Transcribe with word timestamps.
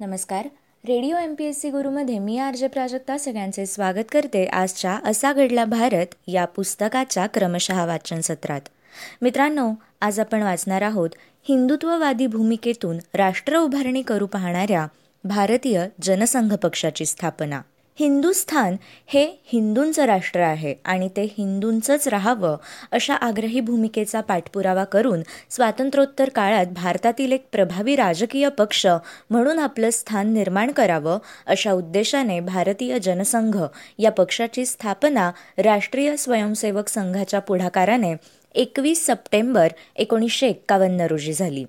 नमस्कार. 0.00 0.46
Radio 0.88 1.16
M 1.16 1.34
P 1.34 1.44
S 1.44 1.60
C 1.60 1.70
गुरुमध्ये 1.70 2.18
मी 2.18 2.38
R 2.38 2.54
J 2.54 2.66
Prajakta 2.66 3.18
सगळ्यांचे 3.18 3.66
स्वागत 3.66 4.10
करते 4.12 4.44
आजच्या 4.44 4.98
असा 5.04 5.32
घडला 5.32 5.64
भारत 5.64 6.14
या 6.26 6.44
पुस्तकाच्या 6.44 7.26
क्रमशः 7.26 7.84
वाचन 7.84 8.20
सत्रात. 8.20 8.60
मित्रांनो 9.22 9.72
आज 10.00 10.20
आपण 10.20 10.42
वाचणार 10.42 10.82
आहोत 10.82 11.10
हिंदुत्ववादी 11.48 12.26
भूमिकेतून 12.26 12.98
राष्ट्र 13.14 13.58
उभारणी 13.58 14.02
करू 14.02 14.26
पाहणाऱ्या 14.26 14.86
भारतीय 15.24 15.86
जनसंघ 16.02 16.54
पक्षाची 16.54 17.06
स्थापना. 17.06 17.60
हिंदुस्थान 17.98 18.76
हे 19.06 19.24
हिंदूंचं 19.44 20.04
राष्ट्र 20.04 20.40
आहे 20.40 20.74
आणि 20.84 21.08
ते 21.16 21.22
हिंदूंचंच 21.38 22.06
राहावं 22.08 22.56
अशा 22.92 23.14
आग्रही 23.14 23.60
भूमिकेचा 23.60 24.20
पाठपुरावा 24.20 24.84
करून 24.84 25.22
स्वातंत्र्योत्तर 25.50 26.28
काळात 26.28 26.66
भारतातील 26.66 27.32
एक 27.32 27.46
प्रभावी 27.52 27.96
राजकीय 27.96 28.48
पक्ष 28.48 28.86
म्हणून 29.30 29.58
आपलं 29.58 29.90
स्थान 29.90 30.32
निर्माण 30.32 30.70
करावं 30.70 31.18
अशा 31.46 31.72
उद्देशाने 31.72 32.38
भारतीय 32.40 32.98
जनसंघ 32.98 33.56
या 33.98 34.10
पक्षाची 34.10 34.66
स्थापना 34.66 35.30
राष्ट्रीय 35.58 36.16
स्वयंसेवक 36.16 36.88
संघाच्या 36.88 37.40
पुढाकाराने 37.40 38.14
एकवीस 38.54 39.04
सप्टेंबर 39.06 39.68
एकोणीसशे 39.96 40.48
एक्कावन्न 40.48 41.00
रोजी 41.00 41.32
झाली. 41.32 41.64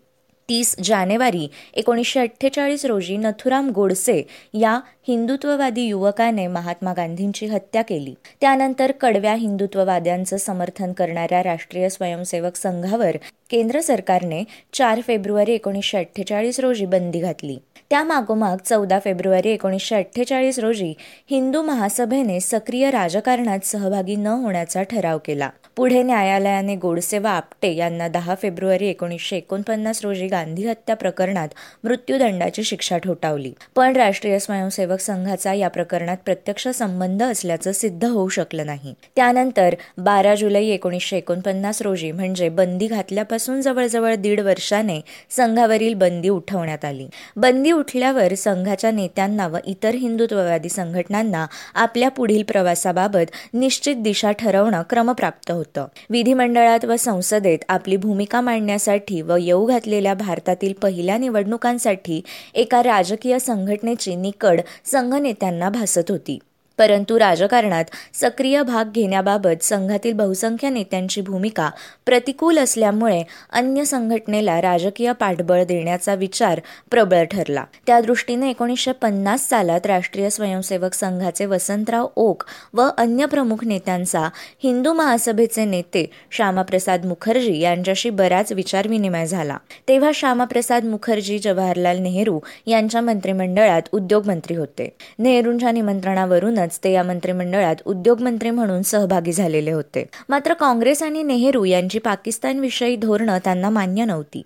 तीस 0.49 0.75
जानेवारी 0.83 1.47
एकोणीसशे 1.73 2.19
अठ्ठेचाळीस 2.19 2.85
रोजी 2.85 3.17
नथुराम 3.17 3.69
गोडसे 3.69 4.21
या 4.53 4.79
हिंदुत्ववादी 5.07 5.81
युवकाने 5.81 6.47
महात्मा 6.47 6.93
गांधींची 6.93 7.45
हत्या 7.45 7.81
केली. 7.81 8.13
त्यानंतर 8.41 8.91
कडव्या 8.91 9.33
हिंदुत्ववाद्यांचं 9.33 10.37
समर्थन 10.37 10.93
करणाऱ्या 10.93 11.43
राष्ट्रीय 11.43 11.89
स्वयंसेवक 11.89 12.55
संघावर 12.55 13.17
केंद्र 13.49 13.79
सरकारने 13.79 14.43
चार 14.73 15.01
फेब्रुवारी 15.01 15.53
एकोणीसशे 15.53 15.97
अठ्ठेचाळीस 15.97 16.59
रोजी 16.59 16.85
बंदी 16.85 17.19
घातली. 17.19 17.57
त्या 17.89 18.03
मागोमाग 18.03 18.57
चौदा 18.65 18.99
फेब्रुवारी 18.99 19.49
एकोणीसशे 19.49 19.95
अठ्ठेचाळीस 19.95 20.59
रोजी 20.59 20.93
हिंदू 21.29 21.61
महासभेने 21.61 22.39
सक्रिय 22.39 22.91
राजकारणात 22.91 23.59
सहभागी 23.63 24.15
न 24.15 24.27
होण्याचा 24.27 24.83
ठराव 24.83 25.17
केला. 25.25 25.49
पुढे 25.75 26.03
न्यायालयाने 26.03 26.75
गोडसेवा 26.75 27.31
आपटे 27.31 27.71
यांना 27.75 28.07
दहा 28.07 28.35
फेब्रुवारी 28.41 28.87
एकोणीसशे 28.87 29.37
एकोणपन्नास 29.37 30.01
रोजी 30.03 30.27
गांधी 30.27 30.67
हत्या 30.67 30.95
प्रकरणात 30.95 31.49
मृत्यूदंडाची 31.83 32.63
शिक्षा 32.63 32.97
ठोठावली. 32.97 33.53
पण 33.75 33.95
राष्ट्रीय 33.95 34.39
स्वयंसेवक 34.39 34.99
संघाचा 34.99 35.53
या 35.53 35.67
प्रकरणात 35.67 36.17
प्रत्यक्ष 36.25 36.67
संबंध 36.67 37.23
असल्याचं 37.23 37.71
सिद्ध 37.71 38.05
होऊ 38.05 38.27
शकलं 38.29 38.65
नाही. 38.65 38.93
त्यानंतर 39.15 39.75
बारा 39.97 40.35
जुलै 40.35 40.63
एकोणीसशे 40.65 41.17
एकोणपन्नास 41.17 41.81
रोजी 41.81 42.11
म्हणजे 42.11 42.49
बंदी 42.49 42.87
घातल्यापासून 42.87 43.61
जवळजवळ 43.61 44.15
दीड 44.15 44.39
वर्षाने 44.39 44.99
संघावरील 45.29 45.93
बंदी 45.93 46.29
उठवण्यात 46.29 46.85
आली. 46.85 47.07
बंदी 47.35 47.71
उठल्यावर 47.79 48.33
संघाच्या 48.33 48.91
नेत्यांना 48.91 49.47
व 49.47 49.57
इतर 49.65 49.95
हिंदुत्ववादी 49.95 50.69
संघटनांना 50.69 51.45
आपल्या 51.75 52.09
पुढील 52.09 52.43
प्रवासाबाबत 52.43 53.31
निश्चित 53.53 53.95
दिशा 53.95 54.31
ठरवणं 54.31 54.81
क्रमप्राप्त 54.89 55.51
होतं. 55.51 55.87
विधिमंडळात 56.09 56.85
व 56.85 56.95
संसदेत 56.95 57.59
आपली 57.69 57.97
भूमिका 57.97 58.41
मांडण्यासाठी 58.41 59.21
व 59.21 59.35
येऊ 59.35 59.65
घातलेल्या 59.65 60.13
भारतातील 60.13 60.73
पहिल्या 60.73 61.17
निवडणुकांसाठी 61.17 62.21
एका 62.53 62.83
राजकीय 62.83 63.39
संघटनेची 63.39 64.15
निकड 64.15 64.61
संघनेत्यांना 64.85 65.69
भासत 65.69 66.11
होती. 66.11 66.39
परंतु 66.79 67.19
राजकारणात 67.19 67.85
सक्रिय 68.13 68.63
भाग 68.63 68.91
घेण्याबाबत 68.91 69.63
संघातील 69.63 70.13
बहुसंख्य 70.13 70.69
नेत्यांची 70.69 71.21
भूमिका 71.21 71.69
प्रतिकूल 72.05 72.57
असल्यामुळे 72.57 73.23
अन्य 73.49 73.85
संघटनेला 73.85 74.61
राजकीय 74.61 75.11
पाठबळ 75.11 75.63
देण्याचा 75.63 76.13
विचार 76.13 76.61
प्रबळ 76.91 77.23
ठरला. 77.23 77.63
त्या 77.87 78.01
दृष्टीने 78.01 78.49
एकोणीसशे 78.49 78.91
पन्नास 78.91 79.49
सालात 79.49 79.85
राष्ट्रीय 79.85 80.29
स्वयंसेवक 80.29 80.93
संघाचे 80.93 81.45
वसंतराव 81.45 82.07
ओक 82.15 82.43
व 82.73 82.81
अन्य 82.97 83.25
प्रमुख 83.25 83.65
नेत्यांचा 83.65 84.29
हिंदू 84.63 84.93
महासभेचे 84.93 85.65
नेते 85.65 86.09
श्यामाप्रसाद 86.31 87.05
मुखर्जी 87.05 87.59
यांच्याशी 87.59 88.09
बराच 88.09 88.51
विचारविनिमय 88.51 89.25
झाला. 89.25 89.57
तेव्हा 89.87 90.11
श्यामाप्रसाद 90.13 90.85
मुखर्जी 90.85 91.39
जवाहरलाल 91.39 91.97
नेहरू 91.97 92.39
यांच्या 92.65 93.01
मंत्रिमंडळात 93.01 93.81
उद्योगमंत्री 93.91 94.55
होते. 94.55 94.89
नेहरूंच्या 95.19 95.71
निमंत्रणावरूनच 95.71 96.68
ते 96.77 96.91
या 96.91 97.03
मंत्रिमंडळात 97.03 97.75
उद्योगमंत्री 97.85 98.49
म्हणून 98.49 98.81
सहभागी 98.81 99.31
झालेले 99.31 99.71
होते. 99.71 100.05
मात्र 100.29 100.53
काँग्रेस 100.53 101.03
आणि 101.03 101.23
नेहरू 101.23 101.65
यांची 101.65 101.99
पाकिस्तानविषयी 101.99 102.95
धोरणं 102.95 103.37
त्यांना 103.43 103.69
मान्य 103.69 104.05
नव्हती. 104.05 104.41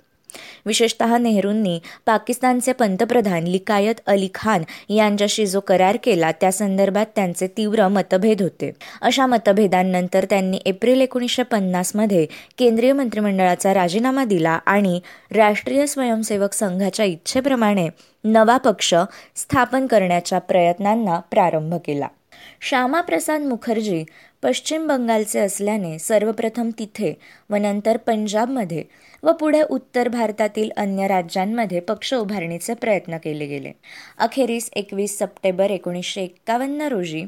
विशेषतः 0.66 1.17
नेहरूंनी 1.17 1.79
पाकिस्तानचे 2.06 2.72
पंतप्रधान 2.72 3.44
लिकायत 3.44 3.95
अली 4.07 4.29
खान 4.35 4.63
यांच्याशी 4.89 5.45
जो 5.45 5.59
करार 5.59 5.97
केला 6.03 6.31
त्या 6.31 6.51
संदर्भात 6.51 7.06
त्यांचे 7.16 7.47
तीव्र 7.47 7.88
मतभेद 7.88 8.41
होते. 8.41 8.72
अशा 9.01 9.25
मतभेदांनंतर 9.25 10.25
त्यांनी 10.29 10.59
एप्रिल 10.66 11.01
एकोणीसशे 11.01 11.44
पन्नासमध्ये 11.44 12.25
केंद्रीय 12.57 12.94
मंत्रिमंडळाचा 12.94 13.73
राजीनामा 13.73 14.25
दिला 14.25 14.59
आणि 14.66 15.00
राष्ट्रीय 15.35 15.88
स्वयंसेवक 15.88 16.53
संघाच्या 16.53 17.06
इच्छेप्रमाणे 17.06 17.89
नवा 18.25 18.57
पक्ष 18.57 18.94
स्थापन 19.35 19.88
करण्याच्या 19.88 20.39
प्रयत्नांना 20.39 21.19
प्रारंभ 21.19 21.73
केला. 21.85 22.07
श्यामाप्रसाद 22.61 23.41
मुखर्जी 23.41 24.03
पश्चिम 24.44 24.88
बंगालचे 24.88 25.39
असल्याने 25.39 26.00
सर्वप्रथम 26.00 26.69
तिथे 26.79 27.13
व 27.50 27.56
नंतर 27.56 27.97
पंजाबमध्ये 27.97 28.83
व 29.23 29.31
पुढे 29.31 29.62
उत्तर 29.62 30.07
भारतातील 30.07 30.69
अन्य 30.78 31.07
राज्यांमध्ये 31.07 31.79
पक्ष 31.79 32.13
उभारणीचे 32.13 32.73
प्रयत्न 32.73 33.17
केले 33.17 33.45
गेले. 33.45 33.72
अखेरीस 34.17 34.69
एकवीस 34.73 35.19
सप्टेंबर 35.19 35.69
एकोणीसशे 35.69 36.22
एक्कावन्न 36.22 36.81
रोजी 36.81 37.25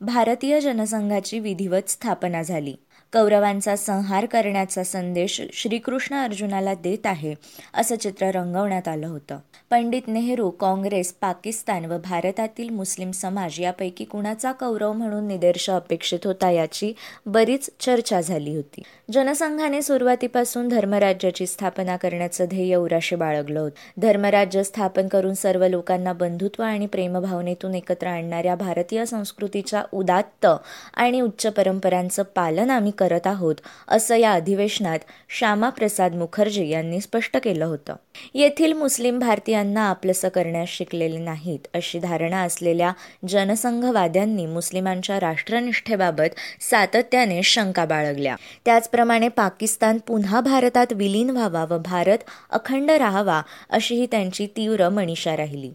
भारतीय 0.00 0.60
जनसंघाची 0.60 1.38
विधिवत 1.38 1.90
स्थापना 1.90 2.42
झाली. 2.42 2.74
कौरवांचा 3.12 3.76
संहार 3.76 4.26
करण्याचा 4.26 4.84
संदेश 4.84 5.40
श्रीकृष्ण 5.52 6.14
अर्जुनाला 6.14 6.74
देत 6.74 7.06
आहे 7.06 7.34
असं 7.74 7.96
चित्र 7.96 8.30
रंगवण्यात 8.30 8.88
आलं 8.88 9.06
होतं. 9.06 9.38
पंडित 9.70 10.02
नेहरू 10.06 10.50
काँग्रेस 10.50 11.12
पाकिस्तान 11.12 11.84
व 11.84 11.98
भारतातील 11.98 12.68
मुस्लिम 12.70 13.10
समाज 13.10 13.60
यापैकी 13.60 14.04
कुणाचा 14.04 14.52
कौरव 14.52 14.92
म्हणून 14.92 15.26
निदर्श 15.26 15.70
अपेक्षित 15.70 16.18
होता 16.24 16.50
याची 16.50 16.92
बरीच 17.26 17.70
चर्चा 17.80 18.20
झाली 18.20 18.56
होती. 18.56 18.82
जनसंघाने 19.12 19.82
सुरुवातीपासून 19.82 20.68
धर्मराज्याची 20.68 21.46
स्थापना 21.46 21.96
करण्याचं 21.96 22.44
ध्येय 22.44 22.74
उराशी 22.76 23.16
बाळगलं 23.16 23.60
होतं. 23.60 24.00
धर्मराज्य 24.00 24.62
स्थापन 24.62 25.08
करून 25.08 25.34
सर्व 25.34 25.66
लोकांना 25.66 26.12
बंधुत्व 26.12 26.62
आणि 26.62 26.86
प्रेमभावनेतून 26.86 27.74
एकत्र 27.74 28.06
आणणाऱ्या 28.06 28.54
भारतीय 28.54 29.04
संस्कृतीच्या 29.06 29.82
उदात्त 29.92 30.46
आणि 30.94 31.20
उच्च 31.20 31.46
परंपरांचं 31.46 32.22
पालन 32.22 32.70
आम्ही 32.70 32.92
करत 33.02 33.26
आहोत 33.26 33.54
असं 33.88 34.16
या 34.16 34.32
अधिवेशनात 34.32 34.98
श्यामाप्रसाद 35.28 36.14
मुखर्जी 36.14 36.68
यांनी 36.68 37.00
स्पष्ट 37.00 37.36
केलं 37.36 37.64
होतं. 37.64 37.94
येथील 38.34 38.72
मुस्लिम 38.72 39.18
भारतीयांना 39.18 39.88
आपलंसं 39.88 40.28
करण्यास 40.28 40.68
शिकलेले 40.68 41.18
नाहीत 41.18 41.66
अशी 41.74 41.98
धारणा 41.98 42.42
असलेल्या 42.42 42.92
जनसंघवाद्यांनी 43.28 44.46
मुस्लिमांच्या 44.46 45.20
राष्ट्रनिष्ठेबाबत 45.20 46.62
सातत्याने 46.70 47.42
शंका 47.42 47.84
बाळगल्या. 47.84 48.36
त्याचप्रमाणे 48.64 49.28
पाकिस्तान 49.28 49.98
पुन्हा 49.98 50.40
भारतात 50.40 50.86
विलीन 50.92 51.30
व्हावा 51.30 51.64
व 51.64 51.78
भारत 51.78 52.18
अखंड 52.50 52.90
राहावा 52.90 53.42
अशीही 53.70 54.06
त्यांची 54.06 54.46
तीव्र 54.46 54.88
मनीषा 54.88 55.36
राहिली. 55.36 55.72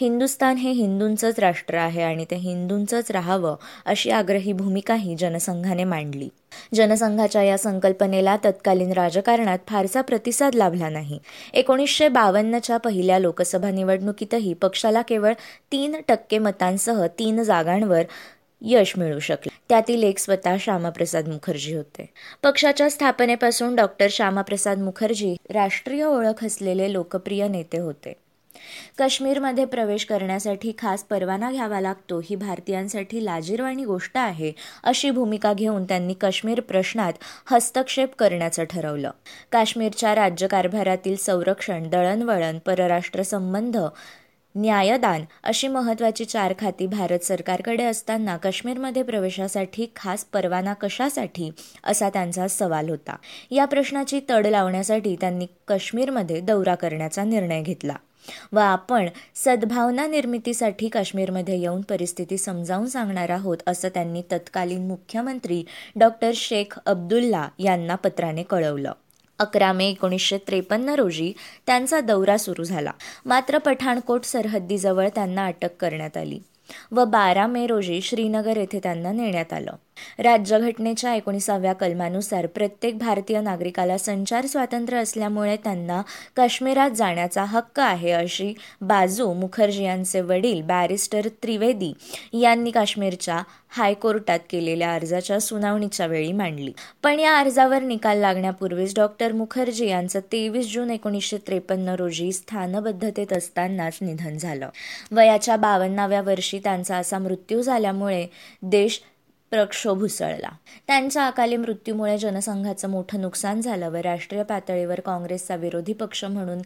हिंदुस्थान 0.00 0.56
हे 0.56 0.70
हिंदूंचंच 0.70 1.38
राष्ट्र 1.38 1.74
आहे 1.74 2.02
आणि 2.02 2.24
ते 2.24 2.36
हिंदूंचंच 2.36 3.10
राहावं 3.10 3.56
अशी 3.86 4.10
आग्रही 4.10 4.52
भूमिकाही 4.52 5.16
जनसंघाने 5.18 5.84
मांडली. 5.84 6.28
जनसंघाच्या 6.74 7.42
या 7.42 7.58
संकल्पनेला 7.58 8.36
तत्कालीन 8.36 8.92
राजकारणात 8.92 9.58
फारसा 9.68 10.00
प्रतिसाद 10.00 10.54
लाभला 10.54 10.88
नाही. 10.88 11.18
एकोणीसशे 11.52 12.08
बावन्नच्या 12.08 12.76
पहिल्या 12.76 13.18
लोकसभा 13.18 13.70
निवडणुकीतही 13.70 14.54
पक्षाला 14.54 15.02
केवळ 15.02 15.32
तीन 15.72 15.96
टक्के 16.08 16.38
मतांसह 16.38 17.06
तीन 17.18 17.42
जागांवर 17.42 18.02
यश 18.62 18.98
मिळू 18.98 19.18
शकले. 19.18 19.56
त्यातील 19.68 20.02
एक 20.02 20.18
स्वतः 20.18 20.56
श्यामाप्रसाद 20.60 21.28
मुखर्जी 21.28 21.74
होते. 21.74 22.06
पक्षाच्या 22.42 22.90
स्थापनेपासून 22.90 23.76
डॉक्टर 23.76 24.06
श्यामाप्रसाद 24.10 24.78
मुखर्जी 24.78 25.36
राष्ट्रीय 25.50 26.04
ओळख 26.04 26.44
असलेले 26.44 26.92
लोकप्रिय 26.92 27.48
नेते 27.48 27.78
होते. 27.78 28.12
काश्मीरमध्ये 28.98 29.64
प्रवेश 29.64 30.04
करण्यासाठी 30.04 30.72
खास 30.78 31.04
परवाना 31.04 31.50
घ्यावा 31.50 31.80
लागतो. 31.80 32.20
ही 32.20 32.36
भारतीयांसाठी 32.36 33.24
लाजीरवाणी 33.24 33.84
गोष्ट 33.84 34.18
आहे 34.18 34.52
अशी 34.82 35.10
भूमिका 35.10 35.52
घेऊन 35.52 35.84
त्यांनी 35.84 36.14
काश्मीर 36.14 36.60
प्रश्नात 36.60 37.12
हस्तक्षेप 37.46 38.14
करण्याचं 38.14 38.64
ठरवलं. 38.64 39.10
काश्मीरच्या 39.52 40.14
राज्यकारभारातील 40.14 41.16
संरक्षण 41.16 41.88
दळणवळण 41.88 42.58
परराष्ट्र 42.58 43.22
संबंध 43.22 43.76
न्यायदान 44.54 45.24
अशी 45.42 45.68
महत्वाची 45.68 46.24
चार 46.24 46.54
खाती 46.58 46.86
भारत 46.86 47.18
सरकारकडे 47.18 47.84
असताना 47.84 48.36
काश्मीरमध्ये 48.36 49.02
प्रवेशासाठी 49.02 49.86
खास 49.96 50.24
परवाना 50.24 50.72
कशासाठी 50.72 51.50
असा 51.84 52.08
त्यांचा 52.08 52.48
सवाल 52.48 52.88
होता. 52.88 53.16
या 53.50 53.64
प्रश्नाची 53.64 54.20
तड 54.30 54.46
लावण्यासाठी 54.46 55.16
त्यांनी 55.20 55.46
काश्मीरमध्ये 55.68 56.40
दौरा 56.40 56.74
करण्याचा 56.74 57.24
निर्णय 57.24 57.62
घेतला. 57.62 57.94
व 58.52 58.58
आपण 58.58 59.08
सद्भावना 59.34 60.06
निर्मितीसाठी 60.06 60.88
काश्मीरमध्ये 60.88 61.58
येऊन 61.60 61.80
परिस्थिती 61.80 62.38
समजावून 62.38 62.86
सांगणार 62.86 63.30
आहोत 63.30 63.58
असं 63.66 63.88
त्यांनी 63.88 64.22
तत्कालीन 64.32 64.86
मुख्यमंत्री 64.86 65.64
डॉक्टर 65.96 66.30
शेख 66.34 66.78
अब्दुल्ला 66.86 67.48
यांना 67.58 67.94
पत्राने 67.94 68.42
कळवलं. 68.42 68.92
अकरा 69.38 69.72
मे 69.72 69.88
एकोणीसशे 69.88 70.38
त्रेपन्न 70.38 70.88
रोजी 70.88 71.32
त्यांचा 71.66 72.00
दौरा 72.00 72.36
सुरू 72.36 72.64
झाला. 72.64 72.90
मात्र 73.26 73.58
पठाणकोट 73.58 74.24
सरहद्दीजवळ 74.24 75.08
त्यांना 75.14 75.46
अटक 75.46 75.76
करण्यात 75.80 76.16
आली 76.16 76.40
व 76.92 77.04
बारा 77.04 77.46
मे 77.46 77.66
रोजी 77.66 78.00
श्रीनगर 78.00 78.56
येथे 78.56 78.80
त्यांना 78.82 79.12
नेण्यात 79.12 79.52
आलं. 79.52 79.72
राज्यघटनेच्या 80.18 81.14
एकोणीसाव्या 81.14 81.72
कलमानुसार 81.72 82.46
प्रत्येक 82.46 82.98
भारतीय 82.98 83.40
नागरिकाला 83.40 83.98
संचार 83.98 84.46
स्वातंत्र्य 84.46 84.98
असल्यामुळे 84.98 85.56
त्यांना 85.56 86.02
काश्मीरात 86.36 86.90
जाण्याचा 86.90 87.44
हक्क 87.44 87.80
आहे 87.80 88.10
अशी 88.10 88.52
बाजू 88.80 89.32
मुखर्जी 89.32 89.84
यांचे 89.84 90.20
वडील 90.20 90.62
बॅरिस्टर 90.62 91.28
त्रिवेदी 91.42 91.92
यांनी 92.40 92.70
काश्मीरच्या 92.70 93.42
हायकोर्टात 93.70 94.38
केलेल्या 94.50 94.94
अर्जाच्या 94.94 95.40
सुनावणीच्या 95.40 96.06
वेळी 96.06 96.32
मांडली. 96.32 96.72
पण 97.02 97.20
या 97.20 97.38
अर्जावर 97.38 97.82
निकाल 97.82 98.18
लागण्यापूर्वीच 98.18 98.94
डॉक्टर 98.94 99.32
मुखर्जी 99.32 99.88
यांचं 99.88 100.20
तेवीस 100.32 100.72
जून 100.72 100.90
एकोणीसशे 100.90 101.36
त्रेपन्न 101.46 101.88
रोजी 101.88 102.32
स्थानबद्धतेत 102.32 103.32
असतानाच 103.32 103.98
निधन 104.00 104.38
झालं. 104.38 104.68
वयाच्या 105.12 105.56
बावन्नाव्या 105.56 106.22
वर्षी 106.22 106.58
त्यांचा 106.58 106.96
असा 106.96 107.18
मृत्यू 107.18 107.62
झाल्यामुळे 107.62 108.26
देश 108.62 109.00
प्रक्षोभ 109.50 110.02
उसळला. 110.02 110.48
त्यांच्या 110.86 111.26
अकाली 111.26 111.56
मृत्यूमुळे 111.56 112.18
जनसंघाचं 112.18 112.90
मोठं 112.90 113.20
नुकसान 113.20 113.60
झालं 113.60 113.88
व 113.88 113.94
राष्ट्रीय 113.94 114.42
पातळीवर 114.42 115.00
काँग्रेसचा 115.00 115.56
विरोधी 115.56 115.92
पक्ष 115.92 116.24
म्हणून 116.24 116.58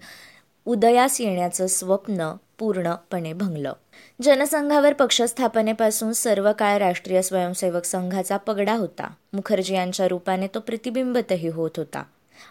उदयास 0.65 1.21
येण्याचं 1.21 1.67
स्वप्न 1.67 2.33
पूर्णपणे 2.59 3.33
भंगलं. 3.33 3.73
जनसंघावर 4.23 4.93
पक्षस्थापनेपासून 4.93 6.13
सर्व 6.13 6.53
काळ 6.59 6.79
राष्ट्रीय 6.79 7.23
स्वयंसेवक 7.23 7.85
संघाचा 7.85 8.37
पगडा 8.37 8.75
होता. 8.75 9.11
मुखर्जी 9.33 9.75
यांच्या 9.75 10.09
रूपाने 10.09 10.47
तो 10.47 10.61
प्रतिबिंबतही 10.61 11.49
होत 11.49 11.71
होता. 11.77 12.03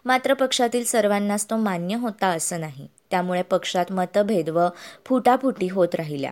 मात्र 0.06 0.34
पक्षातील 0.34 0.84
सर्वांनाच 0.84 1.50
तो 1.50 1.58
मान्य 1.58 1.96
होता 1.96 2.28
असं 2.28 2.60
नाही. 2.60 2.88
त्यामुळे 3.12 3.42
पक्षात 3.42 3.92
मतभेद 3.92 4.50
व 4.50 4.68
फुटाफुटी 5.06 5.68
होत 5.68 5.96
राहिल्या. 5.96 6.32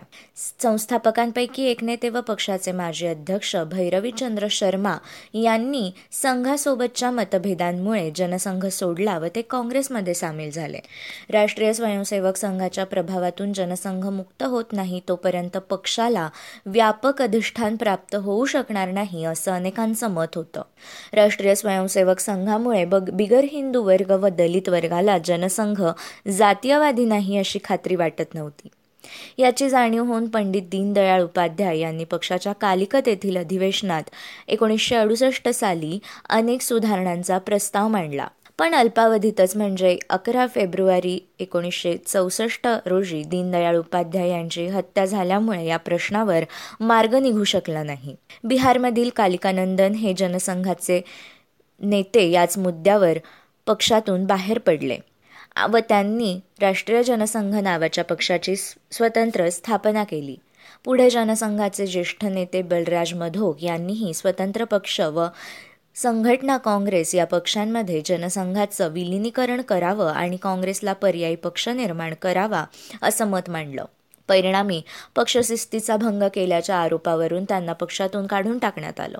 संस्थापकांपैकी 0.62 1.64
एक 1.64 1.84
नेते 1.84 2.08
व 2.08 2.20
पक्षाचे 2.20 2.72
माजी 2.72 3.06
अध्यक्ष 3.06 3.56
भैरवीचंद्र 3.56 4.46
शर्मा 4.50 4.96
यांनी 5.34 5.90
संघासोबतच्या 6.12 7.10
मतभेदांमुळे 7.10 8.10
जनसंघ 8.14 8.66
सोडला 8.66 9.18
व 9.18 9.26
ते 9.34 9.42
काँग्रेसमध्ये 9.42 10.14
सामील 10.14 10.50
झाले. 10.50 10.78
राष्ट्रीय 11.30 11.72
स्वयंसेवक 11.72 12.36
संघाच्या 12.36 12.84
प्रभावातून 12.86 13.52
जनसंघ 13.52 14.06
मुक्त 14.06 14.42
होत 14.42 14.72
नाही 14.72 15.00
तोपर्यंत 15.08 15.56
पक्षाला 15.70 16.28
व्यापक 16.66 17.22
अधिष्ठान 17.22 17.76
प्राप्त 17.76 18.14
होऊ 18.14 18.44
शकणार 18.44 18.88
नाही 18.88 19.24
असं 19.24 19.52
अनेकांचं 19.52 20.10
मत 20.10 20.36
होतं. 20.36 20.62
राष्ट्रीय 21.12 21.54
स्वयंसेवक 21.54 22.18
संघामुळे 22.18 22.84
बिगर 22.84 23.44
हिंदू 23.44 23.82
वर्ग 23.82 24.10
व 24.10 24.28
दलित 24.28 24.68
वर्गाला 24.68 25.18
जनसंघ 25.18 25.82
जाती 26.28 26.69
जातीयवादी 26.70 27.04
नाही 27.04 27.36
अशी 27.38 27.58
खात्री 27.64 27.96
वाटत 27.96 28.34
नव्हती. 28.34 28.68
याची 29.38 29.68
जाणीव 29.70 30.04
होऊन 30.04 30.26
पंडित 30.26 30.62
दीनदयाळ 30.62 31.22
उपाध्याय 31.22 31.78
यांनी 31.78 32.04
पक्षाच्या 32.04 32.52
कालिकत 32.52 33.08
येथील 33.08 33.36
अधिवेशनात 33.36 34.10
एकोणीसशे 34.48 34.96
अडुसष्ट 34.96 35.48
साली 35.48 35.98
अनेक 36.28 36.62
सुधारणांचा 36.62 37.38
प्रस्ताव 37.38 37.88
मांडला. 37.88 38.28
पण 38.58 38.74
अल्पावधीतच 38.74 39.56
म्हणजे 39.56 39.98
अकरा 40.10 40.46
फेब्रुवारी 40.46 41.18
एकोणीसशे 41.38 41.96
चौसष्ट 41.96 42.68
रोजी 42.86 43.22
दीनदयाळ 43.26 43.76
उपाध्याय 43.76 44.28
यांची 44.30 44.66
हत्या 44.66 45.04
झाल्यामुळे 45.04 45.66
या 45.66 45.76
प्रश्नावर 45.76 46.44
मार्ग 46.80 47.14
निघू 47.14 47.44
शकला 47.44 47.82
नाही. 47.82 48.16
बिहारमधील 48.44 49.10
कालिकानंदन 49.16 49.94
हे 49.94 50.14
जनसंघाचे 50.16 51.00
नेते 51.80 52.30
याच 52.30 52.58
मुद्द्यावर 52.58 53.18
पक्षातून 53.66 54.24
बाहेर 54.24 54.58
पडले. 54.58 54.98
व 55.70 55.78
त्यांनी 55.88 56.40
राष्ट्रीय 56.60 57.02
जनसंघ 57.02 57.54
नावाच्या 57.54 58.04
पक्षाची 58.04 58.56
स्वतंत्र 58.56 59.48
स्थापना 59.48 60.04
केली. 60.04 60.36
पुढे 60.84 61.10
जनसंघाचे 61.10 61.86
ज्येष्ठ 61.86 62.24
नेते 62.24 62.62
बलराज 62.62 63.14
मधोक 63.14 63.64
यांनीही 63.64 64.14
स्वतंत्र 64.14 64.64
पक्ष 64.64 65.00
व 65.00 65.26
संघटना 65.94 66.56
काँग्रेस 66.56 67.14
या 67.14 67.24
पक्षांमध्ये 67.24 68.02
जनसंघाचं 68.04 68.88
विलिनीकरण 68.88 69.60
करावं 69.60 70.12
आणि 70.12 70.36
काँग्रेसला 70.36 70.92
पर्यायी 70.92 71.36
पक्ष 71.36 71.68
निर्माण 71.68 72.14
करावा 72.22 72.64
असं 73.02 73.26
मत 73.26 73.50
मांडलं. 73.50 73.84
परिणामी 74.28 74.82
पक्षशिस्तीचा 75.16 75.96
भंग 75.96 76.22
केल्याच्या 76.34 76.76
आरोपावरून 76.76 77.44
त्यांना 77.44 77.72
पक्षातून 77.72 78.26
काढून 78.26 78.58
टाकण्यात 78.58 79.00
आलं. 79.00 79.18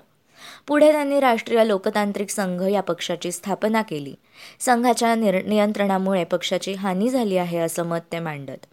पुढे 0.66 0.92
त्यांनी 0.92 1.20
राष्ट्रीय 1.20 1.68
लोकतांत्रिक 1.68 2.30
संघ 2.30 2.62
या 2.62 2.80
पक्षाची 2.80 3.32
स्थापना 3.32 3.82
केली. 3.82 4.14
संघाच्या 4.60 5.14
नियंत्रणामुळे 5.14 6.24
पक्षाची 6.24 6.72
हानी 6.72 7.08
झाली 7.08 7.36
आहे 7.36 7.58
असं 7.58 7.86
मत 7.86 7.98
ते 8.12 8.18
मांडत. 8.18 8.66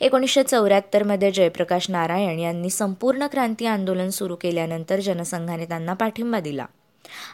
एकोणीसशे 0.00 0.42
चौऱ्याहत्तरमध्ये 0.42 1.30
जयप्रकाश 1.30 1.90
नारायण 1.90 2.38
यांनी 2.38 2.70
संपूर्ण 2.70 3.26
क्रांती 3.26 3.66
आंदोलन 3.66 4.08
सुरू 4.08 4.36
केल्यानंतर 4.36 5.00
जनसंघाने 5.00 5.64
त्यांना 5.64 5.94
पाठिंबा 5.94 6.40
दिला. 6.40 6.66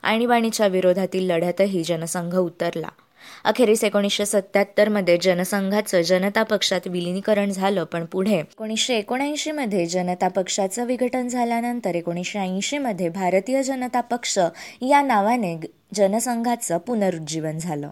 आणीबाणीच्या 0.03 0.67
विरोधातील 0.67 1.31
लढ्यातही 1.31 1.85
जनसंघ 1.85 2.37
उतरला. 2.37 2.89
अखेरीस 3.44 3.84
एकोणीसशे 3.84 4.26
सत्त्याहत्तरमध्ये 4.26 5.19
जनसंघाचं 5.23 6.02
जनता 6.02 6.43
पक्षात 6.43 6.81
विलिनीकरण 6.87 7.50
झालं 7.50 7.84
पण 7.84 8.05
पुढे. 8.05 8.37
एकोणीसशे 8.37 8.96
एकोणऐंशीमध्ये 8.96 9.87
जनता 9.87 10.28
पक्षाचं 10.28 10.84
विघटन 10.84 11.28
झाल्यानंतर 11.28 11.94
एकोणीसशे 11.94 12.38
ऐंशीमध्ये 12.38 13.08
भारतीय 13.08 13.62
जनता 13.62 14.00
पक्ष 14.00 14.38
या 14.81 15.02
नावाने 15.02 15.56
जनसंघाचं 15.94 16.78
पुनरुज्जीवन 16.78 17.58
झालं. 17.58 17.90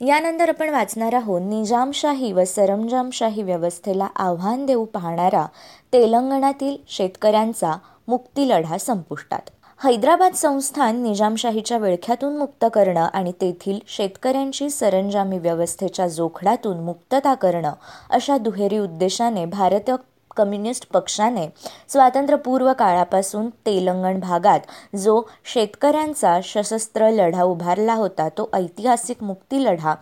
यानंतर 0.00 0.48
आपण 0.48 0.68
वाचणार 0.68 1.14
आहोत 1.14 1.40
निजामशाही 1.44 2.32
व 2.32 2.44
सरंजामशाही 2.44 3.42
व्यवस्थेला 3.42 4.08
आव्हान 4.16 4.66
देऊ 4.66 4.84
पाहणारा 4.84 5.46
तेलंगणातील 5.92 6.76
शेतकऱ्यांचा 6.88 7.78
मुक्तीलढा 8.08 8.78
संपुष्टात. 8.78 9.50
हैदराबाद 9.84 10.34
संस्थान 10.34 11.02
निजामशाहीच्या 11.02 11.78
विळख्यातून 11.78 12.36
मुक्त 12.36 12.64
करणं 12.74 13.06
आणि 13.14 13.32
तेथील 13.40 13.78
शेतकऱ्यांची 13.86 14.68
सरंजामी 14.70 15.38
व्यवस्थेच्या 15.38 16.06
जोखडातून 16.08 16.78
मुक्तता 16.80 17.34
करणं 17.34 17.72
अशा 18.10 18.38
दुहेरी 18.38 18.78
उद्देशाने 18.78 19.44
भारतीय 19.46 19.96
कम्युनिस्ट 20.36 20.86
पक्षाने 20.92 21.46
स्वातंत्र्यपूर्व 21.88 22.72
काळापासून 22.72 23.48
तेलंगण 23.66 24.20
भागात 24.20 24.96
जो 24.96 25.20
शेतकऱ्यांचा 25.44 26.38
सशस्त्र 26.44 27.10
लढा 27.10 27.42
उभारला 27.42 27.94
होता 27.94 28.28
तो 28.28 28.50
ऐतिहासिक 28.54 29.22
मुक्तीलढा 29.22 29.94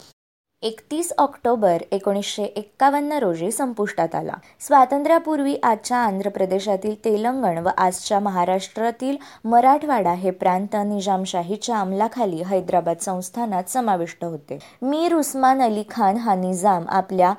एकतीस 0.62 1.12
ऑक्टोबर 1.19 1.83
एकोणीसशे 1.92 2.42
एक्कावन्न 2.42 3.12
रोजी 3.12 3.50
संपुष्टात 3.52 4.14
आला. 4.14 4.33
स्वातंत्र्यापूर्वी 4.61 5.57
आजच्या 5.62 5.97
आंध्र 5.97 6.28
प्रदेशातील 6.28 6.95
तेलंगण 7.04 7.59
व 7.59 7.69
आजच्या 7.78 8.21
महाराष्ट्रातील 8.21 9.16
मराठवाडा 9.45 10.12
हे 10.12 10.31
प्रांत 10.31 10.76
निजामशाहीच्या 10.76 11.78
अंमलाखाली 11.78 12.42
हैदराबाद 12.42 12.97
संस्थानात 13.00 13.71
समाविष्ट 13.71 14.25
होते. 14.25 14.59
मीर 14.83 15.14
उस्मान 15.14 15.62
अली 15.62 15.83
खान 15.90 16.16
हा 16.16 16.35
निजाम 16.35 16.85
आपल्या 16.88 17.35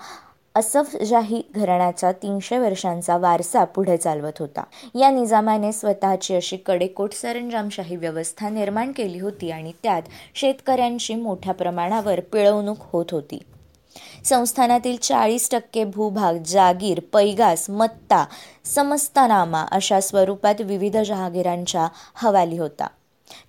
असफजाही 0.56 1.42
घराण्याचा 1.56 2.12
तीनशे 2.12 2.58
वर्षांचा 2.58 3.18
वारसा 3.18 3.64
पुढे 3.64 3.98
चालवत 3.98 4.32
होता. 4.40 4.64
या 4.96 5.10
निजामाने 5.10 5.72
स्वतःची 5.72 6.36
अशी 6.36 6.58
कडेकोट 6.58 7.14
सरंजामशाही 7.14 7.96
व्यवस्था 7.96 8.50
निर्माण 8.50 8.92
केली 8.92 9.20
होती 9.20 9.52
आणि 9.52 9.72
त्यात 9.84 10.02
शेतकऱ्यांची 10.36 11.16
मोठ्या 11.16 11.54
प्रमाणावर 11.54 12.20
पिळवणूक 12.20 12.78
होत 12.80 13.06
होती. 13.12 13.40
संस्थानातील 14.26 14.98
चाळीस 14.98 15.50
टक्के 15.52 15.84
भूभाग 15.84 16.34
जागीर 16.46 17.00
पैगास 17.14 17.70
मत्ता 17.70 18.26
समस्तनामा 18.66 19.66
अशा 19.72 20.00
स्वरूपात 20.00 20.62
विविध 20.62 20.98
जहागीरांच्या 20.98 21.88
हवाली 22.16 22.58
होता. 22.58 22.88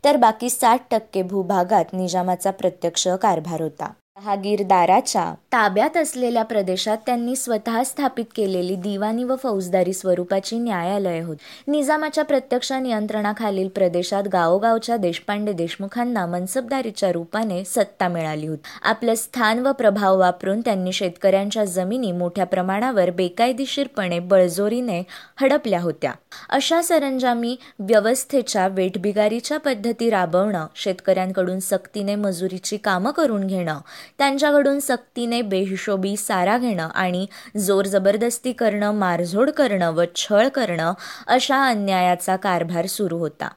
तर 0.04 0.16
बाकी 0.16 0.50
साठ 0.50 0.80
टक्के 0.90 1.22
भूभागात 1.22 1.84
निजामाचा 1.92 2.50
प्रत्यक्ष 2.50 3.08
कारभार 3.08 3.60
होता. 3.60 3.92
जहागीरदाराच्या 4.34 5.22
ताब्यात 5.52 5.96
असलेल्या 5.96 6.42
प्रदेशात 6.42 6.98
त्यांनी 7.06 7.34
स्वतः 7.36 7.82
स्थापित 7.82 8.24
केलेली 8.36 8.74
दिवाणी 8.76 9.24
व 9.24 9.34
फौजदारी 9.36 9.92
स्वरूपाची 9.92 10.58
न्यायालय 10.58 11.20
होत. 11.20 11.36
निजामाच्या 11.66 12.24
प्रत्यक्ष 12.24 12.70
नियंत्रणाखालील 12.72 13.68
प्रदेशात 13.68 14.28
गावोगावच्या 14.32 14.96
देशपांडे 14.96 15.52
देशमुखांना 15.52 16.24
मनसबदारीच्या 16.26 17.10
रूपाने 17.12 17.62
सत्ता 17.64 18.08
मिळाली 18.08 18.46
होती. 18.46 18.62
आपलं 18.82 19.14
स्थान 19.14 19.66
व 19.66 19.72
प्रभाव 19.72 20.18
वापरून 20.18 20.60
त्यांनी 20.60 20.92
शेतकऱ्यांच्या 20.92 21.64
जमिनी 21.64 22.12
मोठ्या 22.12 22.46
प्रमाणावर 22.46 23.10
बेकायदेशीरपणे 23.10 24.18
बळजोरीने 24.18 25.02
हडपल्या 25.40 25.80
होत्या. 25.80 26.12
अशा 26.48 26.80
सरंजामी 26.82 27.56
व्यवस्थेच्या 27.78 28.68
वेठबिगारीच्या 28.68 29.58
पद्धती 29.58 30.10
राबवणं 30.10 30.66
शेतकऱ्यांकडून 30.74 31.58
सक्तीने 31.58 32.14
मजुरीची 32.14 32.76
कामं 32.76 33.10
करून 33.10 33.46
घेणं 33.46 33.78
त्यांच्याकडून 34.18 34.80
सक्तीने 34.80 35.42
बेहिशोबी 35.42 36.16
सारा 36.16 36.58
घेणं 36.58 36.88
आणि 36.94 37.26
जोर 37.58 37.84
जबरदस्ती 37.84 38.52
करणं 38.52 38.94
मारझोड 38.94 39.50
करणं 39.50 39.90
व 39.90 40.02
छळ 40.16 40.48
करणं 40.48 40.92
अशा 41.26 41.66
अन्यायाचा 41.66 42.36
कारभार 42.36 42.86
सुरू 42.86 43.18
होता. 43.18 43.48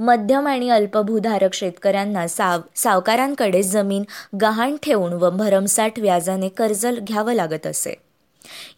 मध्यम 0.00 0.46
आणि 0.48 0.70
अल्पभूधारक 0.70 1.54
शेतकऱ्यांना 1.54 2.28
साव 2.28 2.60
सावकारांकडे 2.76 3.62
जमीन 3.62 4.02
गहाण 4.40 4.76
ठेवून 4.82 5.12
व 5.12 5.30
भरमसाठ 5.30 5.98
व्याजाने 5.98 6.48
कर्ज 6.48 6.86
घ्यावं 6.86 7.34
लागत 7.34 7.66
असे. 7.66 8.05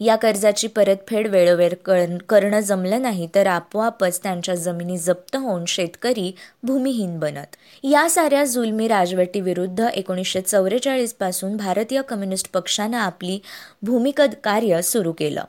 या 0.00 0.16
कर्जाची 0.16 0.66
परतफेड 0.66 1.28
वेळोवेळ 1.28 1.74
करणं 2.28 2.60
जमलं 2.60 3.02
नाही 3.02 3.28
तर 3.34 3.46
आपोआपच 3.46 4.22
त्यांच्या 4.22 4.54
जमिनी 4.54 4.98
जप्त 4.98 5.36
होऊन 5.36 5.64
शेतकरी 5.64 6.34
भूमिहीन 6.62 7.18
बनत. 7.18 7.56
या 7.84 8.10
साऱ्या 8.10 8.44
जुलमी 8.44 8.88
राजवटी 8.88 9.40
विरुद्ध 9.40 9.86
एकोणीसशे 9.94 10.40
चौवेचाळीसपासून 10.40 11.56
भारतीय 11.56 12.02
कम्युनिस्ट 12.02 12.52
पक्षानं 12.52 12.96
आपली 12.96 13.40
भूमिकद 13.82 14.34
कार्य 14.44 14.82
सुरू 14.82 15.12
केलं. 15.12 15.44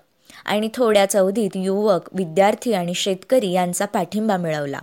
आणि 0.45 0.69
थोड्याच 0.73 1.15
अवधीत 1.15 1.49
युवक 1.55 2.01
विद्यार्थी 2.13 2.73
आणि 2.73 2.93
शेतकरी 2.93 3.51
यांचा 3.51 3.85
पाठिंबा 3.85 4.37
मिळवला. 4.37 4.79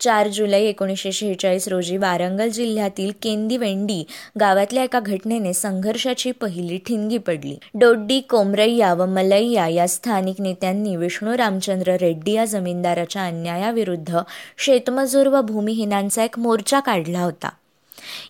चार 0.00 0.28
जुलै 0.28 0.60
एकोणीसशे 0.60 1.12
शेहेचाळीस 1.12 1.68
रोजी 1.68 1.96
वारंगल 1.96 2.48
जिल्ह्यातील 2.48 3.12
केंदीवेंडी 3.22 4.04
गावातल्या 4.40 4.84
एका 4.84 5.00
घटनेने 5.00 5.52
संघर्षाची 5.52 6.30
पहिली 6.30 6.78
ठिणगी 6.78 7.18
पडली. 7.18 7.58
डोड्डी 7.74 8.20
कोमरय्या 8.20 8.94
व 8.94 9.06
मलैया 9.06 9.68
या 9.68 9.88
स्थानिक 9.88 10.40
नेत्यांनी 10.40 10.96
विष्णू 10.96 11.36
रामचंद्र 11.36 11.92
रेड्डी 11.92 12.32
या 12.32 12.44
जमीनदाराच्या 12.44 13.26
अन्यायाविरुद्ध 13.26 14.18
शेतमजूर 14.58 15.26
व 15.26 15.40
भूमिहीनांचा 15.40 16.24
एक 16.24 16.38
मोर्चा 16.38 16.80
काढला 16.80 17.20
होता. 17.20 17.48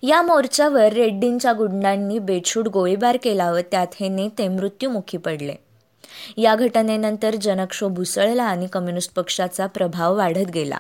या 0.03 0.23
मोर्चावर 0.23 0.93
रेड्डींच्या 0.93 1.53
गुंडांनी 1.53 2.19
बेछूट 2.19 2.69
गोळीबार 2.69 3.19
केला 3.23 3.51
व 3.51 3.59
त्यात 3.71 3.87
हे 4.01 4.09
नेते 4.09 4.49
मृत्युमुखी 4.49 5.19
पडले. 5.19 5.55
या 6.37 6.55
घटनेनंतर 6.55 7.35
जनक्षोभ 7.35 8.01
उसळला 8.01 8.45
आणि 8.45 8.67
कम्युनिस्ट 8.67 9.15
पक्षाचा 9.15 9.67
प्रभाव 9.67 10.17
वाढत 10.17 10.51
गेला. 10.55 10.79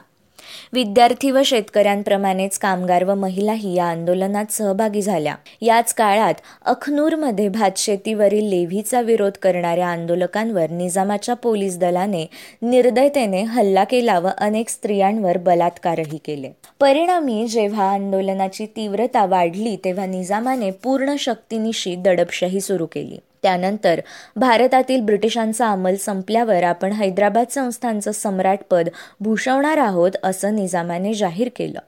विद्यार्थी 0.72 1.30
व 1.30 1.42
शेतकऱ्यांप्रमाणेच 1.44 2.58
कामगार 2.58 3.04
व 3.04 3.14
महिलाही 3.14 3.74
या 3.74 3.84
आंदोलनात 3.84 4.52
सहभागी 4.52 5.02
झाल्या. 5.02 5.34
याच 5.62 5.94
काळात 5.94 6.34
अखनूरमध्ये 6.64 7.48
भातशेतीवरील 7.48 8.44
लेव्हीचा 8.44 9.00
विरोध 9.00 9.32
करणाऱ्या 9.42 9.88
आंदोलकांवर 9.88 10.70
निजामाच्या 10.70 11.34
पोलीस 11.34 11.78
दलाने 11.78 12.26
निर्दयतेने 12.62 13.42
हल्ला 13.42 13.84
केला 13.84 14.18
व 14.18 14.28
अनेक 14.38 14.68
स्त्रियांवर 14.68 15.38
बलात्कारही 15.38 16.18
केले. 16.24 16.50
परिणामी 16.80 17.46
जेव्हा 17.46 17.92
आंदोलनाची 17.92 18.66
तीव्रता 18.66 19.26
वाढली 19.26 19.76
तेव्हा 19.76 20.06
निजामाने 20.06 20.70
पूर्ण 20.70 21.16
शक्तीनिशी 21.18 21.94
दडपशाही 21.94 22.60
सुरू 22.60 22.86
केली. 22.86 23.18
त्यानंतर 23.42 24.00
भारतातील 24.36 25.00
ब्रिटिशांचा 25.00 25.70
अंमल 25.70 25.94
संपल्यावर 25.94 26.62
आपण 26.62 26.92
हैदराबाद 26.92 27.46
संस्थांचं 27.50 28.12
सम्राटपद 28.12 28.88
भूषवणार 29.20 29.78
आहोत 29.78 30.10
असं 30.22 30.56
निजामाने 30.56 31.14
जाहीर 31.14 31.48
केलं. 31.56 31.78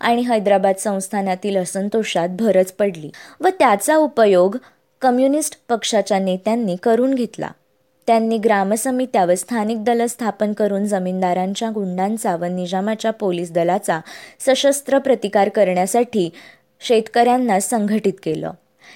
आणि 0.00 0.22
हैदराबाद 0.22 0.74
संस्थानातील 0.74 1.56
असंतोषात 1.56 2.28
भरच 2.28 2.72
पडली 2.72 3.10
व 3.40 3.48
त्याचा 3.48 3.96
उपयोग 3.96 4.56
कम्युनिस्ट 5.00 5.58
पक्षाच्या 5.68 6.18
नेत्यांनी 6.18 6.76
करून 6.76 7.14
घेतला. 7.14 7.48
त्यांनी 8.06 8.38
ग्रामसमित्या 8.38 9.24
व 9.24 9.34
स्थानिक 9.34 9.84
दल 9.84 10.06
स्थापन 10.06 10.52
करून 10.52 10.84
जमीनदारांच्या 10.84 11.70
गुंडांचा 11.70 12.36
व 12.36 12.44
निजामाच्या 12.44 13.10
पोलीस 13.10 13.52
दलाचा 13.52 14.00
सशस्त्र 14.40 14.98
प्रतिकार 14.98 15.48
करण्यासाठी 15.48 16.30
शेतकऱ्यांना 16.80 17.60
संघटित 17.60 18.12
केलं. 18.22 18.50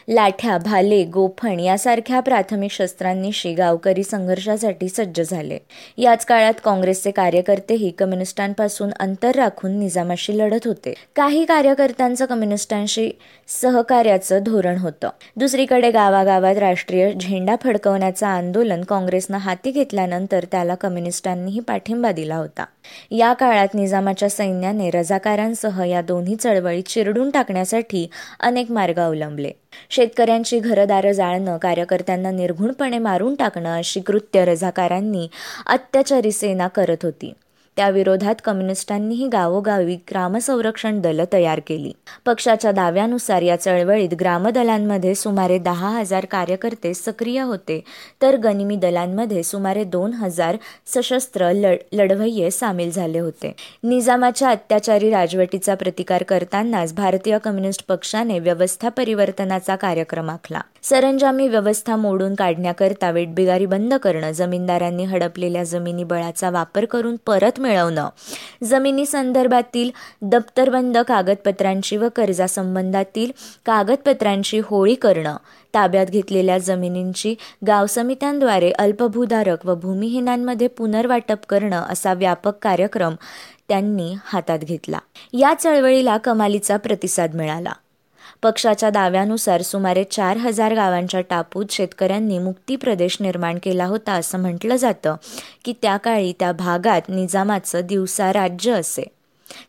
लाठ्या 0.08 0.58
भाले 0.58 1.04
गोफण 1.04 1.60
यासारख्या 1.60 2.20
प्राथमिक 2.20 2.70
शस्त्रांनीशी 2.70 3.54
गावकरी 3.54 4.02
संघर्षासाठी 4.02 4.88
सज्ज 4.88 5.20
झाले. 5.30 5.58
याच 5.98 6.24
काळात 6.24 6.52
काँग्रेसचे 6.64 7.10
कार्यकर्तेही 7.10 7.90
कम्युनिस्टांपासून 7.90 8.90
अंतर 9.00 9.34
राखून 9.34 9.78
निजामाशी 9.78 10.38
लढत 10.38 10.66
होते. 10.66 10.94
काही 11.16 11.44
कार्यकर्त्यांचं 11.44 12.26
कम्युनिस्टांशी 12.26 13.10
सहकार्याचं 13.48 14.42
धोरण 14.42 14.78
होतं. 14.78 15.08
दुसरीकडे 15.36 15.90
गावागावात 15.90 16.56
राष्ट्रीय 16.56 17.12
झेंडा 17.12 17.56
फडकवण्याचं 17.64 18.26
आंदोलन 18.26 18.82
काँग्रेसनं 18.82 19.38
हाती 19.38 19.70
घेतल्यानंतर 19.70 20.44
त्याला 20.50 20.74
कम्युनिस्टांनीही 20.74 21.60
पाठिंबा 21.60 22.12
दिला 22.12 22.36
होता. 22.36 22.64
या 23.10 23.32
काळात 23.32 23.68
निजामाच्या 23.74 24.30
सैन्याने 24.30 24.90
रजाकारांसह 24.90 25.84
या 25.84 26.02
दोन्ही 26.02 26.36
चळवळी 26.36 26.82
चिरडून 26.82 27.30
टाकण्यासाठी 27.30 28.10
अनेक 28.40 28.70
मार्ग 28.70 28.98
अवलंबले. 28.98 29.50
शेतकऱ्यांची 29.90 30.58
घरदारं 30.58 31.12
जाळणं 31.12 31.58
कार्यकर्त्यांना 31.58 32.30
निर्घुणपणे 32.30 32.98
मारून 32.98 33.34
टाकणं 33.34 33.76
अशी 33.76 34.00
कृत्य 34.00 34.44
रजाकारांनी 34.44 35.28
अत्याचारी 35.66 36.32
सेना 36.32 36.68
करत 36.68 36.96
होती. 37.02 37.32
त्याविरोधात 37.78 38.34
कम्युनिस्टांनीही 38.44 39.28
गावोगावी 39.28 39.96
ग्रामसंरक्षण 39.96 41.00
दलं 41.00 41.24
तयार 41.32 41.60
केली. 41.66 41.92
पक्षाच्या 42.26 42.72
दाव्यानुसार 42.72 43.42
या 43.42 43.56
चळवळीत 43.56 44.14
ग्रामदलांमध्ये 44.20 45.14
सुमारे 45.14 45.58
दहा 45.58 45.88
हजार 45.88 46.24
कार्यकर्ते 46.24 46.94
सक्रिय 46.94 47.40
होते. 47.40 47.84
तर 48.22 48.36
गनिमी 48.36 48.76
दलांमध्ये 48.76 49.42
सुमारे 49.42 49.84
दोन 49.84 50.12
हजार 50.12 50.56
सशस्त्र 50.86 51.52
लढवय्ये 51.92 52.50
सामील 52.50 52.90
झाले 52.90 53.18
होते. 53.18 53.54
निजामाच्या 53.82 54.50
अत्याचारी 54.50 55.10
राजवटीचा 55.10 55.74
प्रतिकार 55.74 56.22
करतानाच 56.22 56.94
भारतीय 56.94 57.38
कम्युनिस्ट 57.38 57.86
पक्षाने 57.88 58.38
व्यवस्था 58.38 58.88
परिवर्तनाचा 58.88 59.76
कार्यक्रम 59.76 60.30
आखला. 60.30 60.60
सरंजामी 60.82 61.48
व्यवस्था 61.48 61.96
मोडून 61.96 62.34
काढण्याकरता 62.34 63.10
वेटबिगारी 63.10 63.66
बंद 63.66 63.94
करणं 63.94 64.30
जमीनदारांनी 64.30 65.04
हडपलेल्या 65.04 65.64
जमिनी 65.64 66.04
बळाचा 66.04 66.50
वापर 66.50 66.84
करून 66.84 67.16
परत 67.26 67.60
मिळवणं. 67.60 68.08
जमिनी 68.64 69.06
संदर्भातील 69.06 69.90
दप्तरबंद 70.22 70.98
कागदपत्रांची 70.98 71.96
व 71.96 72.08
कर्जासंबंधातील 72.16 73.32
कागदपत्रांची 73.66 74.60
होळी 74.64 74.94
करणं 74.94 75.36
ताब्यात 75.74 76.06
घेतलेल्या 76.06 76.58
जमिनींची 76.58 77.34
गाव 77.66 77.86
समित्यांद्वारे 77.86 78.70
अल्पभूधारक 78.70 79.66
व 79.66 79.74
भूमिहीनांमध्ये 79.74 80.66
पुनर्वाटप 80.68 81.38
करणं 81.48 81.82
असा 81.82 82.14
व्यापक 82.14 82.52
कार्यक्रम 82.62 83.14
त्यांनी 83.68 84.14
हातात 84.24 84.58
घेतला. 84.58 84.98
या 85.32 85.54
चळवळीला 85.54 86.16
कमालीचा 86.16 86.76
प्रतिसाद 86.76 87.34
मिळाला. 87.34 87.72
पक्षाच्या 88.42 88.90
दाव्यानुसार 88.90 89.62
सुमारे 89.62 90.04
चार 90.04 90.36
हजार 90.36 90.74
गावांच्या 90.74 91.20
टापूत 91.20 91.66
शेतकऱ्यांनी 91.70 92.38
मुक्ती 92.38 92.76
प्रदेश 92.76 93.16
निर्माण 93.20 93.58
केला 93.62 93.84
होता 93.84 94.12
असं 94.12 94.40
म्हटलं 94.40 94.76
जातं 94.76 95.16
की 95.64 95.72
त्या 95.82 95.96
काळी 95.96 96.32
त्या 96.32 96.52
भागात 96.52 97.02
निजामाचं 97.08 97.80
दिवसा 97.84 98.32
राज्य 98.32 98.72
असे. 98.72 99.04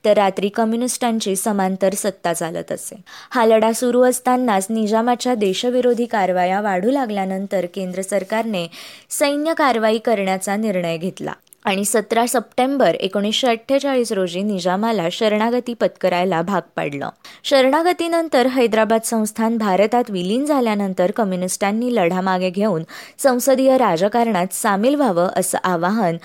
तर 0.05 0.13
रात्री 0.13 0.49
कम्युनिस्टांची 0.49 1.35
समांतर 1.35 1.93
सत्ता 1.93 2.33
चालत 2.33 2.71
असे. 2.71 2.95
हा 3.29 3.45
लढा 3.45 3.71
सुरू 3.71 4.01
असतानाच 4.03 4.67
निजामाच्या 4.69 5.35
देशविरोधी 5.35 6.05
कारवाया 6.05 6.61
वाढू 6.61 6.91
लागल्यानंतर 6.91 7.65
केंद्र 7.73 8.01
सरकारने 8.01 8.67
सैन्य 9.09 9.53
कारवाई 9.53 9.97
करण्याचा 9.97 10.55
निर्णय 10.55 10.97
घेतला. 10.97 11.33
आणि 11.63 11.85
सतरा 11.85 12.25
सप्टेंबर 12.27 12.95
एकोणीसशे 12.95 13.47
अठ्ठेचाळीस 13.47 14.11
रोजी 14.11 14.41
निजामाला 14.41 15.07
शरणागती 15.11 15.73
पत्करायला 15.73 16.41
भाग 16.41 16.61
पाडलं. 16.75 17.09
शरणागतीनंतर 17.43 18.47
हैदराबाद 18.47 19.01
संस्थान 19.05 19.57
भारतात 19.57 20.03
विलीन 20.09 20.45
झाल्यानंतर 20.45 21.11
कम्युनिस्टांनी 21.11 21.95
लढा 21.95 22.21
मागे 22.21 22.49
घेऊन 22.49 22.83
संसदीय 23.17 23.77
राजकारणात 23.77 24.53
सामील 24.53 24.95
व्हावं 24.95 25.29
असं 25.35 25.57
आवाहन 25.63 26.17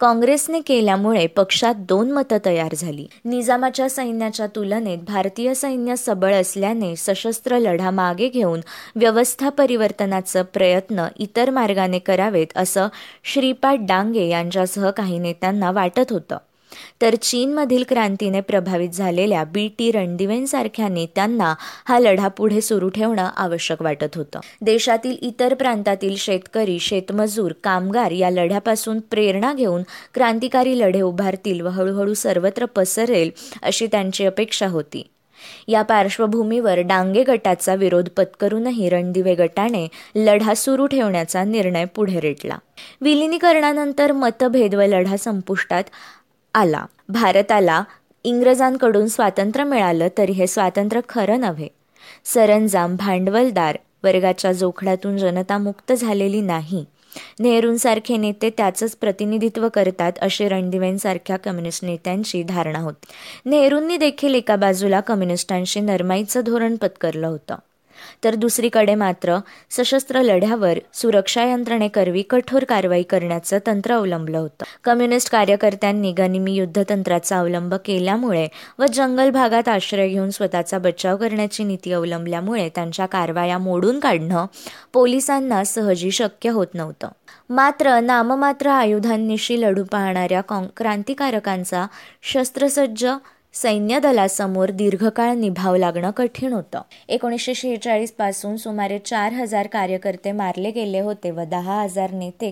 काँग्रेसने 0.00 0.60
केल्यामुळे 0.60 1.26
पक्षात 1.26 1.74
दोन 1.78 2.10
मतं 2.10 2.36
तयार 2.44 2.74
झाली. 2.74 3.06
निजामाच्या 3.24 3.88
सैन्याच्या 3.90 4.46
तुलनेत 4.46 4.98
भारतीय 4.98 5.54
सैन्य 5.54 5.96
सबळ 5.96 6.34
असल्याने 6.34 6.96
सशस्त्र 6.96 7.58
लढा 7.58 7.90
मागे 7.90 8.28
घेऊन 8.28 8.60
व्यवस्था 8.96 9.48
परिवर्तनाचं 9.48 10.42
प्रयत्न 10.42 11.06
इतर 11.18 11.50
मार्गाने 11.50 11.98
करावेत 11.98 12.46
असं 12.56 12.88
श्रीपाद 13.24 13.86
डांगे 13.88 14.28
यांच्यासह 14.28 14.90
काही 14.90 15.18
नेत्यांना 15.18 15.70
वाटत 15.70 16.12
होतं. 16.12 16.36
तर 17.02 17.14
चीनमधील 17.14 17.84
क्रांतीने 17.88 18.40
प्रभावित 18.40 18.90
झालेल्या 18.90 19.44
बी 19.44 19.68
टी 19.78 19.90
रणदिवेंसारख्या 19.90 20.88
नेत्यांना 20.88 21.54
हा 21.88 21.98
लढा 21.98 22.28
पुढे 22.28 22.60
सुरू 22.60 22.88
ठेवणं 22.88 23.30
आवश्यक 23.36 23.82
वाटत 23.82 24.16
होतं. 24.16 24.40
देशातील 24.60 25.16
इतर 25.20 25.54
प्रांतातील 25.54 26.16
शेतकरी 26.16 26.78
शेतमजूर 26.80 27.52
कामगार 27.64 28.10
या 28.10 28.30
लढ्यापासून 28.30 29.00
प्रेरणा 29.00 29.52
घेऊन 29.52 29.82
क्रांतिकारी 30.14 30.78
लढे 30.78 31.00
उभारतील 31.00 31.60
व 31.60 31.68
हळूहळू 31.68 32.14
सर्वत्र 32.14 32.64
पसरेल 32.64 33.30
अशी 33.62 33.86
त्यांची 33.86 34.26
अपेक्षा 34.26 34.66
होती. 34.66 35.06
या 35.68 35.82
पार्श्वभूमीवर 35.82 36.78
डांगे 36.78 37.22
गटाचा 37.22 37.74
विरोध 37.74 38.08
पत्करूनही 38.08 38.88
रणदिवे 38.88 39.34
गटाने 39.34 39.88
लढा 40.16 40.54
सुरू 40.54 40.86
ठेवण्याचा 40.86 41.44
निर्णय 41.44 41.84
पुढे 41.84 42.20
रेटला. 42.20 42.58
विलिनीकरणानंतर 43.00 44.12
मतभेद 44.12 44.74
व 44.74 44.82
लढा 44.82 45.16
संपुष्टात 45.16 45.84
आला. 46.54 46.86
भारताला 47.08 47.82
इंग्रजांकडून 48.24 49.06
स्वातंत्र्य 49.06 49.64
मिळालं 49.64 50.08
तरी 50.18 50.32
हे 50.32 50.46
स्वातंत्र्य 50.46 51.00
खरं 51.08 51.40
नव्हे. 51.40 51.68
सरंजाम 52.24 52.96
भांडवलदार 52.96 53.76
वर्गाच्या 54.04 54.52
जोखडातून 54.52 55.18
जनता 55.18 55.58
मुक्त 55.58 55.92
झालेली 55.92 56.40
नाही. 56.40 56.84
नेहरूंसारखे 57.40 58.16
नेते 58.16 58.50
त्याचंच 58.50 58.96
प्रतिनिधित्व 58.96 59.68
करतात 59.68 60.12
अशी 60.20 60.48
रणदिवेंसारख्या 60.48 61.36
कम्युनिस्ट 61.36 61.84
नेत्यांची 61.84 62.42
धारणा 62.42 62.78
होती. 62.78 63.06
नेहरूंनी 63.50 63.96
देखील 63.96 64.34
एका 64.34 64.56
बाजूला 64.56 65.00
कम्युनिस्टांशी 65.00 65.80
नरमाईचं 65.80 66.40
धोरण 66.44 66.76
पत्करलं 66.76 67.26
होतं. 67.26 67.54
तर 68.24 68.34
दुसरीकडे 68.34 68.94
मात्र 68.94 69.36
सशस्त्र 69.70 70.22
लढ्यावर 70.22 70.78
सुरक्षा 70.94 71.44
यंत्रणेकरवी 71.44 72.22
कठोर 72.22 72.64
कारवाई 72.64 73.02
करण्याचं 73.02 73.58
तंत्र 73.66 73.94
अवलंबलं 73.94 74.38
होतं. 74.38 74.64
कम्युनिस्ट 74.84 75.30
कार्यकर्त्यांनी 75.30 76.12
गनिमी 76.12 76.54
युद्धतंत्राचा 76.54 77.38
अवलंब 77.38 77.74
केल्यामुळे 77.74 78.48
व 78.78 78.84
जंगल 78.84 79.30
भागात 79.30 79.68
आश्रय 79.68 80.08
घेऊन 80.08 80.30
स्वतःचा 80.30 80.78
बचाव 80.78 81.16
करण्याची 81.16 81.64
नीती 81.64 81.92
अवलंबल्यामुळे 81.92 82.68
त्यांच्या 82.68 83.06
कारवाया 83.06 83.58
मोडून 83.58 84.00
काढणं 84.00 84.46
पोलिसांना 84.92 85.64
सहजी 85.64 86.10
शक्य 86.10 86.50
होत 86.50 86.66
नव्हतं. 86.74 87.08
मात्र 87.50 88.00
नाममात्र 88.00 88.66
आयुधांनिशी 88.66 89.60
लढू 89.60 89.84
पाहणाऱ्या 89.84 90.40
क्रांतिकारकांचा 90.76 91.86
शस्त्रसज्ज 92.22 93.06
सैन्य 93.54 93.98
दलासमोर 94.00 94.70
दीर्घकाळ 94.70 95.34
निभाव 95.34 95.76
लागणं 95.76 96.10
कठीण 96.10 96.52
होतं. 96.52 96.82
एकोणीसशे 97.08 97.54
शेहेचाळीसपासून 97.54 98.56
सुमारे 98.56 98.98
चार 98.98 99.32
हजार 99.32 99.66
कार्यकर्ते 99.66 100.32
मारले 100.32 100.70
गेले 100.70 101.00
होते 101.00 101.30
व 101.30 101.40
दहा 101.44 101.82
हजार 101.82 102.10
नेते 102.10 102.50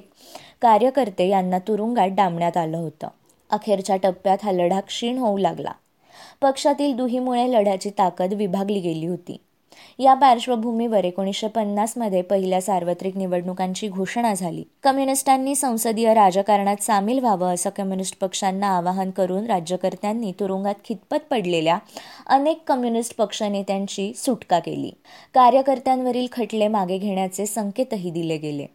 कार्यकर्ते 0.62 1.28
यांना 1.28 1.59
तुरुंगात 1.59 2.09
डांबण्यात 2.09 2.57
आलं 2.57 2.76
होतं. 2.76 3.09
अखेरच्या 3.50 3.97
टप्प्यात 3.97 4.38
हा 4.43 4.52
लढा 4.52 4.81
क्षीण 4.81 5.19
होऊ 5.19 5.38
लागला. 5.38 5.73
पक्षातील 6.40 6.97
दुहीमुळे 6.97 7.52
लढ्याची 7.52 7.90
ताकद 7.90 8.33
विभागली 8.33 8.81
गेली 8.81 9.07
होती. 9.07 9.37
या 10.00 10.14
पार्श्वभूमीवर 10.14 11.05
एकोणीसशे 11.05 11.49
पन्नासमध्ये 11.49 12.23
पहिल्या 12.23 12.61
सार्वत्रिक 12.61 13.17
निवडणुकांची 13.17 13.88
घोषणा 13.88 14.35
झाली. 14.35 14.62
कम्युनिस्टांनी 14.83 15.55
संसदीय 15.55 16.12
राजकारणात 16.14 16.83
सामील 16.83 17.19
व्हावं 17.19 17.55
असं 17.55 17.71
कम्युनिस्ट 17.71 18.19
पक्षांना 18.21 18.69
आवाहन 18.69 19.11
करून 19.11 19.47
राज्यकर्त्यांनी 19.47 20.33
तुरुंगात 20.40 20.75
खितपत 20.85 21.26
पडलेल्या 21.31 21.78
अनेक 22.26 22.62
कम्युनिस्ट 22.67 23.17
पक्षनेत्यांची 23.17 24.12
सुटका 24.17 24.59
केली. 24.59 24.90
कार्यकर्त्यांवरील 25.35 26.26
खटले 26.33 26.69
मागे 26.69 26.99
घेण्याचे 26.99 27.47
संकेतही 27.47 28.11
दिले 28.11 28.37
गेले. 28.37 28.67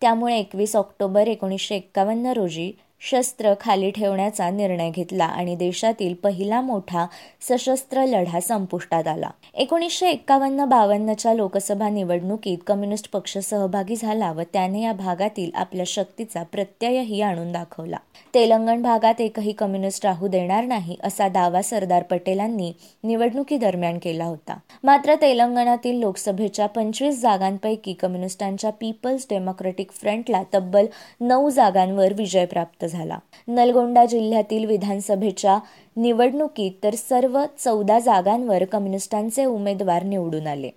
त्यामुळे 0.00 0.38
एकवीस 0.38 0.76
ऑक्टोबर 0.76 1.26
एकोणीसशे 1.26 1.76
एक्कावन्न 1.76 2.26
रोजी 2.26 2.72
शस्त्र 3.10 3.52
खाली 3.60 3.90
ठेवण्याचा 3.90 4.50
निर्णय 4.50 4.90
घेतला 4.90 5.24
आणि 5.24 5.56
देशातील 5.56 6.14
पहिला 6.14 6.60
मोठा 6.60 7.06
सशस्त्र 7.40 8.04
लढा 8.04 8.40
संपुष्टात 8.40 9.06
आला. 9.06 9.30
एकोणीसशे 9.54 10.08
एक्कावन्न 10.08 10.64
बावन्नच्या 10.64 11.34
लोकसभा 11.34 11.88
निवडणुकीत 11.88 12.58
कम्युनिस्ट 12.66 13.10
पक्ष 13.10 13.38
सहभागी 13.38 13.96
झाला 13.96 14.32
व 14.32 14.42
त्याने 14.52 14.82
या 14.82 14.92
भागातील 14.92 15.50
आपल्या 15.54 15.84
शक्तीचा 15.86 16.42
प्रत्ययही 16.42 17.20
आणून 17.20 17.52
दाखवला. 17.52 17.96
तेलंगण 18.34 18.82
भागात 18.82 19.20
एकही 19.20 19.52
कम्युनिस्ट 19.52 20.06
राहू 20.06 20.28
देणार 20.28 20.64
नाही 20.64 20.96
असा 21.02 21.28
दावा 21.28 21.62
सरदार 21.62 22.02
पटेलांनी 22.02 22.72
निवडणुकीदरम्यान 23.04 23.98
केला 23.98 24.24
होता. 24.24 24.56
मात्र 24.84 25.14
तेलंगणातील 25.14 26.00
लोकसभेच्या 26.00 26.66
पंचवीस 26.66 27.20
जागांपैकी 27.20 27.92
कम्युनिस्टांच्या 27.92 28.70
पीपल्स 28.70 29.26
डेमोक्रेटिक 29.30 29.90
फ्रंटला 29.92 30.42
तब्बल 30.54 30.86
नऊ 31.20 31.50
जागांवर 31.50 32.12
विजय 32.12 32.44
प्राप्त 32.44 32.84
झाला. 32.84 32.93
नलगोंडा 33.48 34.04
जिल्ह्यातील 34.04 34.64
विधानसभेच्या 34.64 35.58
निवडणुकीत 35.96 36.72
तर 36.82 36.94
सर्व 36.94 37.42
चौदा 37.58 37.98
जागांवर 37.98 38.64
कम्युनिस्टांचे 38.64 39.44
उमेदवार 39.44 40.02
निवडून 40.02 40.46
आले. 40.46 40.70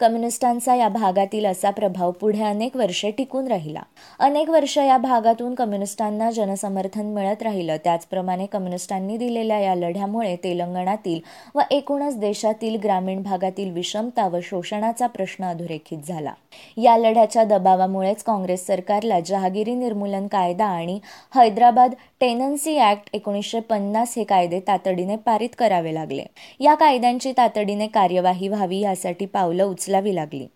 कम्युनिस्टांचा 0.00 0.74
या 0.74 0.88
भागातील 0.88 1.46
असा 1.46 1.70
प्रभाव 1.70 2.10
पुढे 2.10 2.42
अनेक 2.42 2.76
वर्षे 2.76 3.10
टिकून 3.10 3.46
राहिला. 3.46 3.80
अनेक 4.18 4.50
वर्ष 4.50 4.78
या 4.78 4.96
भागातून 4.98 5.54
कम्युनिस्टांना 5.54 6.30
जनसमर्थन 6.30 7.06
मिळत 7.06 7.42
राहिलं. 7.42 7.76
त्याचप्रमाणे 7.84 8.46
कम्युनिस्टांनी 8.46 9.16
दिलेल्या 9.16 9.58
या 9.58 9.74
लढ्यामुळे 9.74 10.36
तेलंगणातील 10.36 11.20
व 11.54 11.60
एकूणच 11.70 12.18
देशातील 12.18 12.76
ग्रामीण 12.84 13.22
भागातील 13.22 13.70
विषमता 13.70 14.28
व 14.28 14.38
शोषणाचा 14.42 15.06
प्रश्न 15.06 15.44
अधोरेखित 15.44 15.98
झाला. 16.08 16.32
या 16.76 16.96
लढ्याच्या 16.98 17.44
दबावामुळेच 17.44 18.22
काँग्रेस 18.22 18.66
सरकारला 18.66 19.20
जहागिरी 19.20 19.74
निर्मूलन 19.74 20.26
कायदा 20.26 20.66
आणि 20.66 20.98
हैदराबाद 21.34 21.94
टेनन्सी 22.24 22.76
ऍक्ट 22.80 23.08
एकोणीसशे 23.12 23.60
पन्नास 23.60 24.14
हे 24.16 24.24
कायदे 24.24 24.60
तातडीने 24.60 25.16
पारित 25.16 25.48
करावे 25.58 25.94
लागले. 25.94 26.24
या 26.60 26.74
कायद्यांची 26.74 27.32
तातडीने 27.36 27.86
कार्यवाही 27.86 28.48
व्हावी 28.48 28.78
यासाठी 28.80 29.26
पावलं 29.26 29.64
उचलावी 29.64 30.14
लागली. 30.14 30.46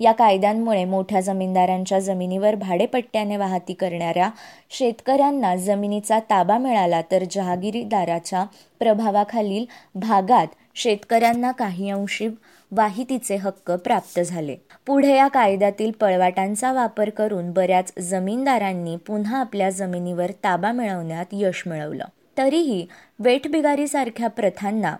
या 0.00 0.12
कायद्यांमुळे 0.12 0.84
मोठ्या 0.84 1.20
जमीनदारांच्या 1.20 1.98
जमिनीवर 1.98 2.54
भाडेपट्ट्याने 2.54 3.36
वाहती 3.36 3.72
करणाऱ्या 3.72 4.30
शेतकऱ्यांना 4.70 5.56
जमिनीचा 5.56 6.18
ताबा 6.30 6.58
मिळाला 6.58 7.00
तर 7.02 7.24
जहागिरीदाराच्या 7.30 8.44
प्रभावाखालील 8.78 9.64
भागात 9.94 10.46
शेतकऱ्यांना 10.74 11.52
काही 11.52 11.90
अंशी 11.90 12.28
वाहितीचे 12.76 13.36
हक्क 13.36 13.70
प्राप्त 13.70 14.20
झाले. 14.20 14.56
पुढे 14.86 15.16
या 15.16 15.28
कायद्यातील 15.28 15.90
पळवाटांचा 15.90 16.72
वापर 16.72 17.10
करून 17.10 17.50
बऱ्याच 17.50 17.92
जमीनदारांनी 18.00 18.96
पुन्हा 18.96 19.40
आपल्या 19.40 19.70
जमिनीवर 19.70 20.30
ताबा 20.44 20.72
मिळवण्यात 20.72 21.26
यश 21.32 21.62
मिळवलं. 21.66 22.04
तरीही 22.38 22.86
वेठबिगारीसारख्या 23.18 24.28
प्रथांना 24.28 24.96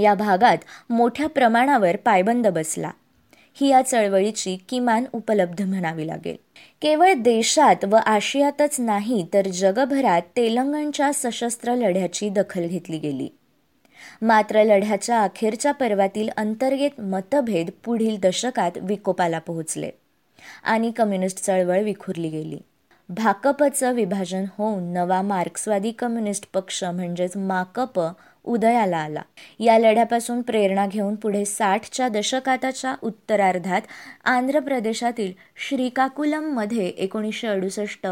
या 0.00 0.14
भागात 0.14 0.58
मोठ्या 0.90 1.28
प्रमाणावर 1.28 1.96
पायबंद 1.96 2.46
बसला. 2.46 2.90
ही 3.60 3.68
या 3.68 3.82
चळवळीची 3.82 4.58
किमान 4.68 5.04
उपलब्ध 5.12 5.62
म्हणावी 5.62 6.06
लागेल. 6.06 6.36
केवळ 6.82 7.12
देशात 7.12 7.84
व 7.84 7.96
आशियातच 7.96 8.80
नाही 8.80 9.26
तर 9.34 9.48
जगभरात 9.48 10.22
तेलंगणच्या 10.36 11.10
सशस्त्र 11.14 11.74
लढ्याची 11.74 12.28
दखल 12.28 12.66
घेतली 12.66 12.98
गेली. 12.98 13.28
मात्र 14.22 14.62
लढ्याच्या 14.64 15.22
अखेरच्या 15.22 15.72
पर्वातील 15.72 16.28
अंतर्गत 16.36 17.00
मतभेद 17.00 17.70
पुढील 17.84 18.16
दशकात 18.22 18.78
विकोपाला 18.82 19.38
पोहोचले 19.38 19.90
आणि 20.62 20.90
कम्युनिस्ट 20.90 21.44
चळवळ 21.44 21.82
विखुरली 21.82 22.28
गेली. 22.28 22.58
भाकपचं 23.08 23.92
विभाजन 23.92 24.44
होऊन 24.58 24.82
नवा 24.92 25.20
मार्क्सवादी 25.22 25.90
कम्युनिस्ट 25.90 26.46
पक्ष 26.54 26.82
म्हणजेच 26.84 27.36
माकप 27.36 28.00
उदयाला 28.44 28.96
आला. 28.96 29.22
या 29.60 29.78
लढ्यापासून 29.78 30.40
प्रेरणा 30.42 30.86
घेऊन 30.86 31.14
पुढे 31.14 31.44
साठच्या 31.44 32.08
दशकाताच्या 32.08 32.94
उत्तरार्धात 33.02 33.82
आंध्र 34.24 34.60
प्रदेशातील 34.60 35.32
श्रीकाकुलममध्ये 35.68 36.86
एकोणीसशे 36.86 37.48
अडुसष्ट 37.48 38.06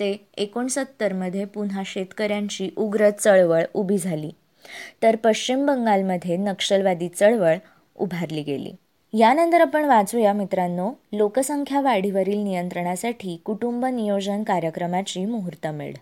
ते 0.00 0.12
एकोणसत्तरमध्ये 0.36 1.44
पुन्हा 1.44 1.82
शेतकऱ्यांची 1.86 2.70
उग्र 2.76 3.10
चळवळ 3.10 3.64
उभी 3.74 3.98
झाली. 3.98 4.30
तर 5.02 5.16
पश्चिम 5.16 5.66
बंगालमध्ये 5.66 6.36
नक्षलवादी 6.36 7.08
चळवळ 7.08 7.56
उभारली 7.96 8.42
गेली. 8.42 8.72
यानंतर 9.12 9.60
आपण 9.60 9.84
वाचूया 9.84 10.32
मित्रांनो 10.32 10.90
लोकसंख्या 11.12 11.80
वाढीवरील 11.80 12.38
नियंत्रणासाठी 12.38 13.36
कुटुंब 13.44 13.86
नियोजन 13.86 14.42
कार्यक्रमाची 14.42 15.24
मुहूर्तमेढ. 15.24 15.94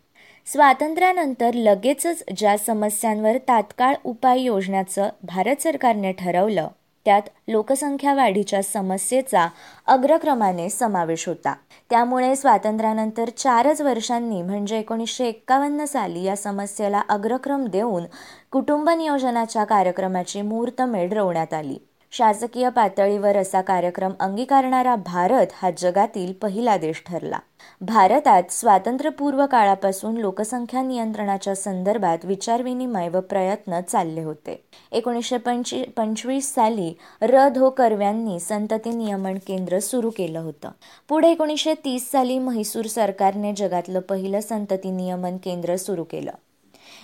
स्वातंत्र्यानंतर 0.47 1.51
लगेचच 1.55 2.23
ज्या 2.37 2.59
समस्यांवर 2.59 3.37
तात्काळ 3.37 3.95
उपाय 4.05 4.41
योजण्याचं 4.41 5.09
भारत 5.23 5.63
सरकारने 5.63 6.13
ठरवलं 6.13 6.69
त्यात 7.07 7.23
लोकसंख्या 7.49 8.15
वाढीच्या 8.15 8.63
समस्येचा 8.63 9.49
अग्रक्रमाने 9.87 10.69
समावेश 10.71 11.29
होता. 11.29 11.55
त्यामुळे 11.91 12.37
स्वातंत्र्यानंतर 12.37 13.29
चारच 13.29 13.81
वर्षांनी 13.81 14.43
म्हणजे 14.43 14.79
एकोणीसशे 14.79 15.27
एक्कावन्न 15.27 15.85
साली 15.85 16.23
या 16.23 16.37
समस्येला 16.37 17.03
अग्रक्रम 17.09 17.67
देऊन 17.67 18.05
कुटुंब 18.51 18.91
नियोजनाच्या 18.91 19.65
कार्यक्रमाची 19.65 20.43
मुहूर्तमेढ 20.43 21.13
रोवण्यात 21.13 21.55
आली. 21.55 21.79
शासकीय 22.19 22.69
पातळीवर 22.69 23.37
असा 23.37 23.61
कार्यक्रम 23.61 24.13
अंगीकारणारा 24.21 24.95
भारत 24.97 25.47
हा 25.53 25.71
जगातील 25.79 26.33
पहिला 26.33 26.77
देश 26.77 27.03
ठरला. 27.07 27.39
भारतात 27.81 28.43
स्वातंत्र्यपूर्व 28.51 29.47
काळापासून 29.47 30.17
लोकसंख्या 30.17 30.83
नियंत्रणाच्या 30.83 31.55
संदर्भात 31.55 32.25
विचारविनिमय 32.25 33.09
व 33.09 33.21
प्रयत्न 33.21 33.81
चालले 33.81 34.23
होते. 34.23 34.65
एकोणीसशे 34.93 35.37
पंचवी 35.37 35.83
पंचवीस 35.83 36.55
साली 36.55 36.97
र. 37.23 37.49
धो 37.49 37.71
कर्व्यांनी 37.71 38.41
संतती 38.41 38.91
नियमन 38.91 39.35
केंद्र 39.35 39.79
सुरू 39.79 40.11
केलं 40.11 40.39
होतं. 40.39 40.71
पुढे 41.09 41.31
एकोणीसशे 41.31 41.75
तीस 41.75 42.11
साली 42.11 42.39
म्हैसूर 42.39 42.85
सरकारने 42.85 43.53
जगातलं 43.53 44.01
पहिलं 44.01 44.41
संतती 44.41 44.91
नियमन 44.91 45.37
केंद्र 45.37 45.77
सुरू 45.77 46.05
केलं. 46.05 46.33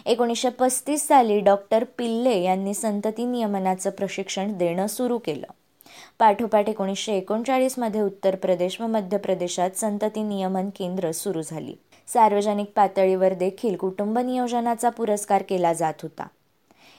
एकोणीसशे 0.07 0.49
पस्तीस 0.49 1.09
साली 1.09 1.41
डॉक्टर 1.41 1.85
पिल्ले 1.85 2.43
यांनी 2.43 2.75
संतती 2.75 3.25
नियमनाचं 3.25 3.91
प्रशिक्षण 3.91 4.53
देणं 4.53 4.87
सुरू 4.87 5.19
केलं. 5.19 5.47
पाठोपाठ 6.19 6.69
एकोणीसशे 6.69 7.17
एकोणचाळीसमध्ये 7.17 8.01
उत्तर 8.01 8.35
प्रदेश 8.35 8.81
व 8.81 8.87
मध्य 8.87 9.17
प्रदेशात 9.17 9.71
संतती 9.71 10.23
नियमन 10.23 10.69
केंद्र 10.69 11.13
सुरू 11.13 11.43
झाली. 11.43 11.75
सार्वजनिक 12.07 12.73
पातळीवर 12.77 13.35
देखील 13.35 13.77
कुटुंब 13.77 14.19
नियोजनाचा 14.19 14.89
पुरस्कार 14.89 15.43
केला 15.43 15.73
जात 15.73 15.95
होता. 16.03 16.27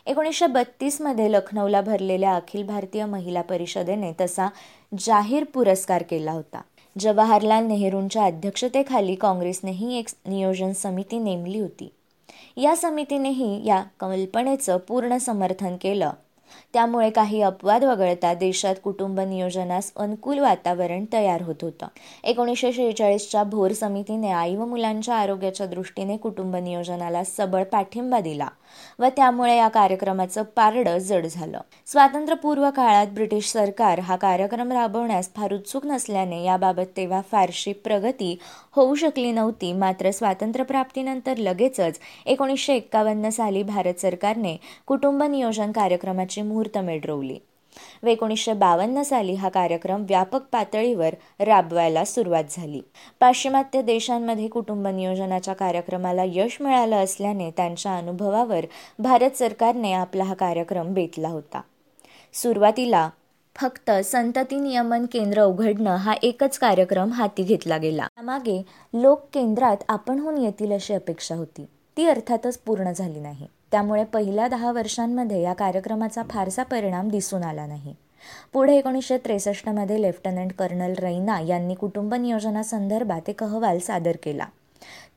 एकोणीसशे 0.05 0.47
बत्तीसमध्ये 0.47 1.31
लखनौला 1.31 1.81
भरलेल्या 1.81 2.35
अखिल 2.35 2.63
भारतीय 2.63 3.05
महिला 3.05 3.41
परिषदेने 3.41 4.11
तसा 4.21 4.47
जाहीर 4.99 5.43
पुरस्कार 5.43 6.03
केला 6.03 6.31
होता. 6.31 6.61
जवाहरलाल 6.99 7.65
नेहरूंच्या 7.65 8.23
अध्यक्षतेखाली 8.23 9.15
काँग्रेसनेही 9.15 9.99
एक 9.99 10.07
नियोजन 10.25 10.71
समिती 10.71 11.19
नेमली 11.19 11.59
होती. 11.59 11.93
या 12.57 12.75
समितीनेही 12.75 13.67
या 13.67 13.83
कल्पनेचं 13.99 14.77
पूर्ण 14.77 15.17
समर्थन 15.17 15.75
केलं. 15.81 16.11
त्यामुळे 16.73 17.09
काही 17.09 17.41
अपवाद 17.41 17.83
वगळता 17.83 18.33
देशात 18.33 18.75
कुटुंब 18.83 19.19
नियोजनास 19.19 19.91
अनुकूल 19.95 20.39
वातावरण 20.39 21.05
तयार 21.13 21.41
होत 21.41 21.55
होतं. 21.61 21.87
एकोणीसशे 22.23 22.73
शेहेचाळीसच्या 22.73 23.43
भोर 23.43 23.71
समितीने 23.71 24.31
आई 24.31 24.55
व 24.55 24.65
मुलांच्या 24.65 25.15
आरोग्याच्या 25.15 25.67
दृष्टीने 25.67 26.17
कुटुंब 26.17 26.55
नियोजनाला 26.55 27.23
सबळ 27.23 27.63
पाठिंबा 27.63 28.19
दिला. 28.19 28.47
व 28.99 29.05
त्यामुळे 29.15 29.57
या 29.57 29.67
कार्यक्रमाचं 29.67 30.43
पारडं 30.43 30.97
जड 30.97 31.25
झालं. 31.25 31.59
स्वातंत्र्यपूर्व 31.85 32.69
काळात 32.69 33.07
ब्रिटिश 33.07 33.51
सरकार 33.51 33.99
हा 33.99 34.15
कार्यक्रम 34.15 34.71
राबवण्यास 34.71 35.29
फार 35.35 35.53
उत्सुक 35.53 35.85
नसल्याने 35.85 36.43
याबाबत 36.43 36.97
तेव्हा 36.97 37.21
फारशी 37.31 37.73
प्रगती 37.73 38.37
होऊ 38.71 38.95
शकली 38.95 39.31
नव्हती. 39.31 39.73
मात्र 39.73 40.11
स्वातंत्र्यप्राप्तीनंतर 40.11 41.37
लगेचच 41.37 41.99
एकोणीसशे 42.25 42.75
एक्कावन्न 42.75 43.29
साली 43.29 43.63
भारत 43.63 43.99
सरकारने 43.99 44.57
कुटुंब 44.85 45.23
नियोजन 45.23 45.71
कार्यक्रमाची 45.71 46.41
मुहूर्तमेढ 46.41 47.05
रोवली. 47.05 47.39
व 48.03 48.07
एकोणीसशे 48.07 48.53
बावन्न 48.53 49.01
साली 49.01 49.33
हा 49.33 49.49
कार्यक्रम 49.49 50.03
व्यापक 50.03 50.41
पातळीवर 50.51 51.15
राबवायला 51.39 52.05
सुरुवात 52.05 52.43
झाली. 52.49 52.81
पाश्चिमात्य 53.19 53.81
देशांमध्ये 53.81 54.47
कुटुंब 54.47 54.87
नियोजनाच्या 54.87 55.53
कार्यक्रमाला 55.53 56.23
यश 56.25 56.57
मिळालं 56.61 56.95
असल्याने 56.95 57.51
त्यांच्या 57.51 57.97
अनुभवावर 57.97 58.65
भारत 58.99 59.37
सरकारने 59.37 59.93
आपला 59.93 60.23
हा 60.23 60.33
कार्यक्रम 60.33 60.93
बेतला 60.93 61.29
होता. 61.29 61.61
सुरुवातीला 62.33 63.09
फक्त 63.55 63.91
संतती 63.91 64.59
नियमन 64.59 65.05
केंद्र 65.05 65.43
उघडणं 65.43 65.95
हा 65.95 66.13
एकच 66.23 66.57
कार्यक्रम 66.57 67.11
हाती 67.11 67.43
घेतला 67.43 67.77
गेला. 67.77 68.07
त्यामागे 68.07 68.61
लोक 68.93 69.21
केंद्रात 69.33 69.77
आपणहून 69.89 70.37
येतील 70.37 70.71
अशी 70.71 70.93
अपेक्षा 70.93 71.35
होती. 71.35 71.65
ती 71.97 72.05
अर्थातच 72.05 72.57
पूर्ण 72.57 72.91
झाली 72.91 73.19
नाही. 73.19 73.47
त्यामुळे 73.73 74.03
पहिल्या 74.03 74.47
दहा 74.47 74.71
वर्षांमध्ये 74.71 75.41
या 75.41 75.53
कार्यक्रमाचा 75.53 76.21
फारसा 76.29 76.63
परिणाम 76.63 77.09
दिसून 77.09 77.43
आला 77.43 77.65
नाही. 77.65 77.95
पुढे 78.53 78.77
एकोणीसशे 78.77 79.17
त्रेसष्टमध्ये 79.17 80.01
लेफ्टनंट 80.01 80.53
कर्नल 80.53 80.93
रैना 80.97 81.39
यांनी 81.39 81.73
कुटुंब 81.73 82.13
नियोजनासंदर्भात 82.13 83.29
एक 83.29 83.43
अहवाल 83.43 83.79
सादर 83.79 84.15
केला. 84.23 84.45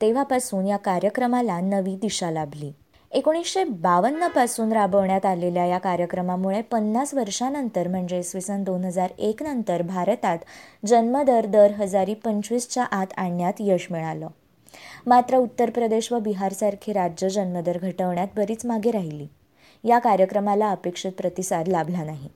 तेव्हापासून 0.00 0.66
या 0.66 0.76
कार्यक्रमाला 0.76 1.60
नवी 1.60 1.96
दिशा 1.96 2.30
लाभली. 2.30 2.72
एकोणीसशे 3.12 3.64
बावन्नपासून 3.64 4.72
राबवण्यात 4.72 5.26
आलेल्या 5.26 5.66
या 5.66 5.78
कार्यक्रमामुळे 5.78 6.62
पन्नास 6.62 7.14
वर्षानंतर 7.14 7.88
म्हणजे 7.88 8.18
इसवी 8.18 8.40
सन 8.40 8.62
दोन 8.62 8.84
हजार 8.84 9.10
एक 9.18 9.42
नंतर 9.42 9.82
भारतात 9.82 10.38
जन्मदर 10.86 11.46
दर 11.46 11.70
हजारी 11.70 12.14
पंचवीसच्या 12.14 12.84
आत 12.84 13.06
आणण्यात 13.16 13.52
यश 13.60 13.86
मिळालं. 13.90 14.28
मात्र 15.08 15.36
उत्तर 15.36 15.70
प्रदेश 15.70 16.12
व 16.12 16.18
बिहारसारखी 16.18 16.92
राज्य 16.92 17.28
जन्मदर 17.28 17.78
घटवण्यात 17.78 18.28
बरीच 18.36 18.66
मागे 18.66 18.90
राहिली. 18.90 19.26
या 19.84 19.98
कार्यक्रमाला 19.98 20.70
अपेक्षित 20.70 21.12
प्रतिसाद 21.12 21.68
लाभला 21.68 22.04
नाही. 22.04 22.28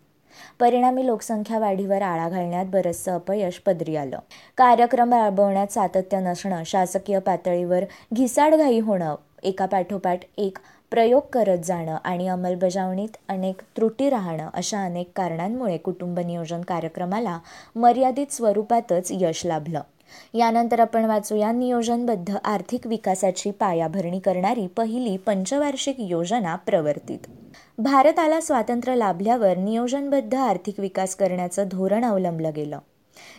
परिणामी 0.61 1.06
लोकसंख्या 1.06 1.59
वाढीवर 1.59 2.02
आळा 2.02 2.28
घालण्यात 2.28 2.66
बरंचसं 2.66 3.14
अपयश 3.14 3.59
पदरी 3.59 3.96
आलं. 3.96 4.18
कार्यक्रम 4.56 5.14
राबवण्यात 5.14 5.66
सातत्य 5.66 6.20
नसणं 6.20 6.62
शासकीय 6.66 7.18
पातळीवर 7.18 7.85
घिसाडघाई 8.14 8.80
होणं 8.80 9.14
एका 9.42 9.66
पाठोपाठ 9.66 10.20
एक 10.38 10.59
प्रयोग 10.90 11.22
करत 11.33 11.59
जाणं 11.64 11.96
आणि 12.04 12.28
अंमलबजावणीत 12.28 13.16
अनेक 13.28 13.61
त्रुटी 13.76 14.11
राहणं 14.11 14.48
अशा 14.54 14.85
अनेक 14.85 15.11
कारणांमुळे 15.16 15.76
कुटुंब 15.76 16.18
नियोजन 16.18 16.61
कार्यक्रमाला 16.61 17.38
मर्यादित 17.76 18.33
स्वरूपातच 18.33 19.09
यश 19.11 19.46
लाभलं. 19.46 19.80
यानंतर 20.35 20.81
आपण 20.81 21.05
वाचूया 21.05 21.53
नियोजनबद्ध 21.53 22.37
आर्थिक 22.44 22.87
विकासाची 22.87 23.51
पायाभरणी 23.51 24.18
करणारी 24.18 24.66
पहिली 24.66 25.16
पंचवार्षिक 25.16 25.96
योजना 25.99 26.57
प्रवर्तित. 26.57 27.18
भारताला 27.79 28.40
स्वातंत्र्य 28.40 28.96
लाभल्यावर 28.96 29.57
नियोजनबद्ध 29.57 30.35
आर्थिक 30.35 30.81
विकास 30.81 31.14
करण्याचं 31.14 31.64
धोरण 31.70 32.05
अवलंबलं 32.05 32.51
गेलं. 32.57 32.79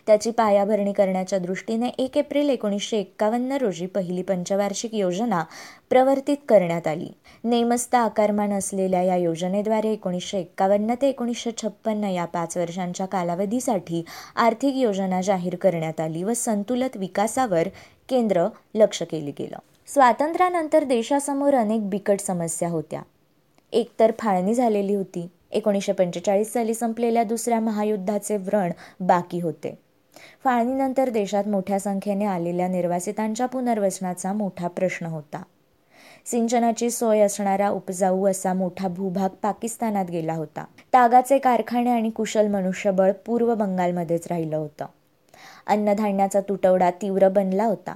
त्याची 0.07 0.31
पायाभरणी 0.31 0.93
करण्याच्या 0.93 1.39
दृष्टीने 1.39 1.87
एक 1.87 2.17
एप्रिल 2.17 2.49
एकोणीसशे 2.49 2.97
एक्कावन्न 2.97 3.51
रोजी 3.51 3.85
पहिली 3.85 4.21
पंचवार्षिक 4.21 4.95
योजना 4.95 5.43
प्रवर्तित 5.89 6.37
करण्यात 6.49 6.87
आली. 6.87 7.09
नेमस्त 7.43 7.95
आकारमान 7.95 8.53
असलेल्या 8.53 9.01
या 9.03 9.15
योजनेद्वारे 9.15 9.91
एकोणीसशे 9.91 10.39
एक्कावन्न 10.39 10.93
ते 11.01 11.09
एकोणीसशे 11.09 11.51
छप्पन्न 11.57 12.03
या 12.03 12.25
पाच 12.25 12.57
वर्षांच्या 12.57 13.05
कालावधीसाठी 13.05 14.03
आर्थिक 14.35 14.75
योजना 14.75 15.21
जाहीर 15.21 15.55
करण्यात 15.55 15.99
आली 15.99 16.23
व 16.23 16.33
संतुलित 16.33 16.97
विकासावर 16.97 17.67
केंद्र 18.09 18.47
लक्ष 18.75 19.03
केले 19.03 19.31
गेलं. 19.39 19.57
स्वातंत्र्यानंतर 19.87 20.83
देशासमोर 20.83 21.55
अनेक 21.55 21.89
बिकट 21.89 22.19
समस्या 22.19 22.69
होत्या. 22.69 23.01
एकतर 23.71 24.11
फाळणी 24.19 24.53
झालेली 24.53 24.95
होती. 24.95 25.27
एकोणीसशे 25.51 25.91
पंचेचाळीस 25.91 26.53
साली 26.53 26.73
संपलेल्या 26.73 27.23
दुसऱ्या 27.23 27.59
महायुद्धाचे 27.59 28.37
व्रण 28.37 28.71
बाकी 28.99 29.39
होते. 29.39 29.79
फाळणीनंतर 30.43 31.09
देशात 31.09 31.47
मोठ्या 31.47 31.79
संख्येने 31.79 32.25
आलेल्या 32.25 32.67
निर्वासितांच्या 32.67 33.45
पुनर्वसनाचा 33.45 34.33
मोठा 34.33 34.67
प्रश्न 34.67 35.05
होता. 35.05 35.43
सिंचनाची 36.25 36.89
सोय 36.89 37.19
असणारा 37.19 37.69
उपजाऊ 37.69 38.27
असा 38.27 38.53
मोठा 38.53 38.87
भूभाग 38.87 39.29
पाकिस्तानात 39.29 40.05
गेला 40.11 40.33
होता. 40.33 40.65
तागाचे 40.93 41.37
कारखाने 41.37 41.89
आणि 41.89 42.09
कुशल 42.09 42.47
मनुष्यबळ 42.47 43.11
पूर्व 43.11 43.55
बंगालमध्येच 43.55 44.27
राहिलं 44.29 44.57
होतं. 44.57 44.85
अन्नधान्याचा 45.67 46.41
तुटवडा 46.41 46.91
तीव्र 46.91 47.29
बनला 47.29 47.65
होता. 47.65 47.95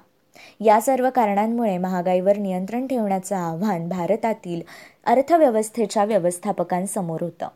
या 0.59 0.81
सर्व 0.81 1.09
कारणांमुळे 1.09 1.77
महागाईवर 1.77 2.37
नियंत्रण 2.37 2.87
ठेवण्याचं 2.87 3.35
आव्हान 3.35 3.89
भारतातील 3.89 4.61
अर्थव्यवस्थेच्या 5.05 6.05
व्यवस्थापकांसमोर 6.05 7.21
होतं. 7.21 7.47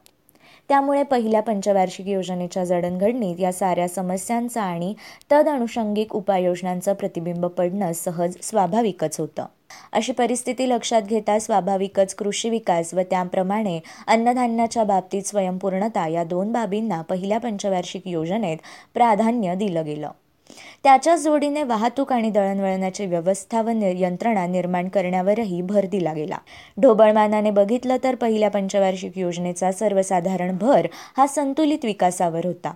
त्यामुळे 0.69 1.03
पहिल्या 1.03 1.41
पंचवार्षिक 1.41 2.07
योजनेच्या 2.07 2.63
जडणघडणीत 2.63 3.39
या 3.39 3.51
साऱ्या 3.51 3.87
समस्यांचा 3.87 4.61
आणि 4.61 4.93
तदअनुषंगिक 5.31 6.15
उपाययोजनांचं 6.15 6.93
प्रतिबिंब 6.93 7.45
पडणं 7.45 7.93
सहज 7.93 8.35
स्वाभाविकच 8.41 9.19
होतं. 9.19 9.45
अशी 9.93 10.11
परिस्थिती 10.11 10.69
लक्षात 10.69 11.01
घेता 11.01 11.39
स्वाभाविकच 11.39 12.15
कृषी 12.15 12.49
विकास 12.49 12.93
व 12.93 12.99
त्याप्रमाणे 12.99 13.79
अन्नधान्याच्या 14.07 14.83
बाबतीत 14.83 15.23
स्वयंपूर्णता 15.23 16.07
या 16.07 16.23
दोन 16.23 16.51
बाबींना 16.51 17.01
पहिल्या 17.01 17.37
पंचवार्षिक 17.37 18.01
योजनेत 18.05 18.57
प्राधान्य 18.93 19.55
दिलं 19.55 19.85
गेलं. 19.85 20.09
त्याच्याच 20.83 21.19
जोडीने 21.19 21.63
वाहतूक 21.63 22.13
आणि 22.13 22.29
दळणवळणाची 22.29 23.05
व्यवस्था 23.05 23.62
व 23.62 23.69
यंत्रणा 23.83 24.47
निर्माण 24.47 24.88
करण्यावरही 24.88 25.62
भर 25.62 25.85
दिला 25.85 26.13
गेला. 26.13 26.38
ढोबळमानाने 26.81 27.51
बघितलं 27.51 27.97
तर 28.03 28.15
पहिल्या 28.15 28.49
पंचवार्षिक 28.49 29.17
योजनेचा 29.17 29.71
सर्वसाधारण 29.71 30.57
भर 30.57 30.88
हा 31.17 31.27
संतुलित 31.27 31.79
विकासावर 31.83 32.45
होता. 32.45 32.73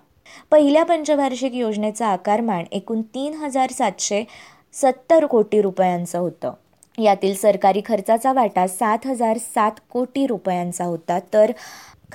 पहिल्या 0.52 0.84
पंचवार्षिक 0.84 1.54
योजनेचा 1.54 2.08
आकारमान 2.08 2.64
एकूण 2.72 3.02
तीन 3.02 3.34
हजार 3.34 3.72
सातशे 3.72 4.24
सत्तर 4.74 5.26
कोटी 5.26 5.62
रुपयांचं 5.62 6.20
होतं. 6.20 6.52
यातील 6.98 7.36
सरकारी 7.36 7.82
खर्चाचा 7.86 8.34
वाटा 8.34 8.68
सात 8.68 9.08
हजार 9.08 9.38
सात 9.38 9.72
कोटी 9.90 10.28
रुपयांचा 10.28 10.86
होता. 10.86 11.20
तर 11.34 11.52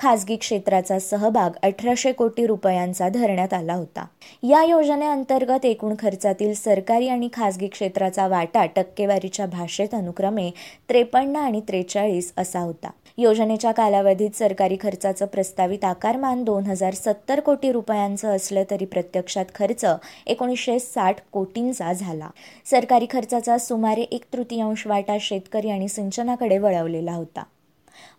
खासगी 0.01 0.35
क्षेत्राचा 0.35 0.99
सहभाग 0.99 1.49
अठराशे 1.63 2.11
कोटी 2.11 2.45
रुपयांचा 2.45 3.09
धरण्यात 3.09 3.53
आला 3.53 3.73
होता. 3.73 4.05
या 4.43 4.63
योजनेअंतर्गत 4.63 5.65
एकूण 5.65 5.95
खर्चातील 5.99 6.53
सरकारी 6.53 7.07
आणि 7.07 7.29
खासगी 7.33 7.67
क्षेत्राचा 7.67 8.27
वाटा 8.27 8.65
टक्केवारीच्या 8.65 9.45
भाषेत 9.45 9.93
अनुक्रमे 9.93 10.49
त्रेपन्न 10.89 11.35
आणि 11.35 11.61
त्रेचाळीस 11.67 12.33
असा 12.37 12.59
होता. 12.59 12.89
योजनेच्या 13.17 13.71
कालावधीत 13.71 14.29
सरकारी 14.35 14.77
खर्चाचं 14.81 15.25
प्रस्तावित 15.25 15.85
आकारमान 15.85 16.43
दोन 16.43 16.63
हजार 16.63 16.93
सत्तर 16.93 17.39
कोटी 17.39 17.71
रुपयांचं 17.71 18.35
असलं 18.35 18.63
तरी 18.71 18.85
प्रत्यक्षात 18.85 19.45
खर्च 19.55 19.85
एकोणीसशे 20.27 20.79
साठ 20.79 21.15
कोटींचा 21.31 21.93
झाला. 21.93 22.29
सरकारी 22.65 23.05
खर्चाचा 23.11 23.57
सुमारे 23.57 24.01
एक 24.01 24.23
तृतीयांश 24.33 24.87
वाटा 24.87 25.17
शेतकरी 25.21 25.69
आणि 25.69 25.87
सिंचनाकडे 25.87 26.57
वळवलेला 26.57 27.11
होता. 27.11 27.43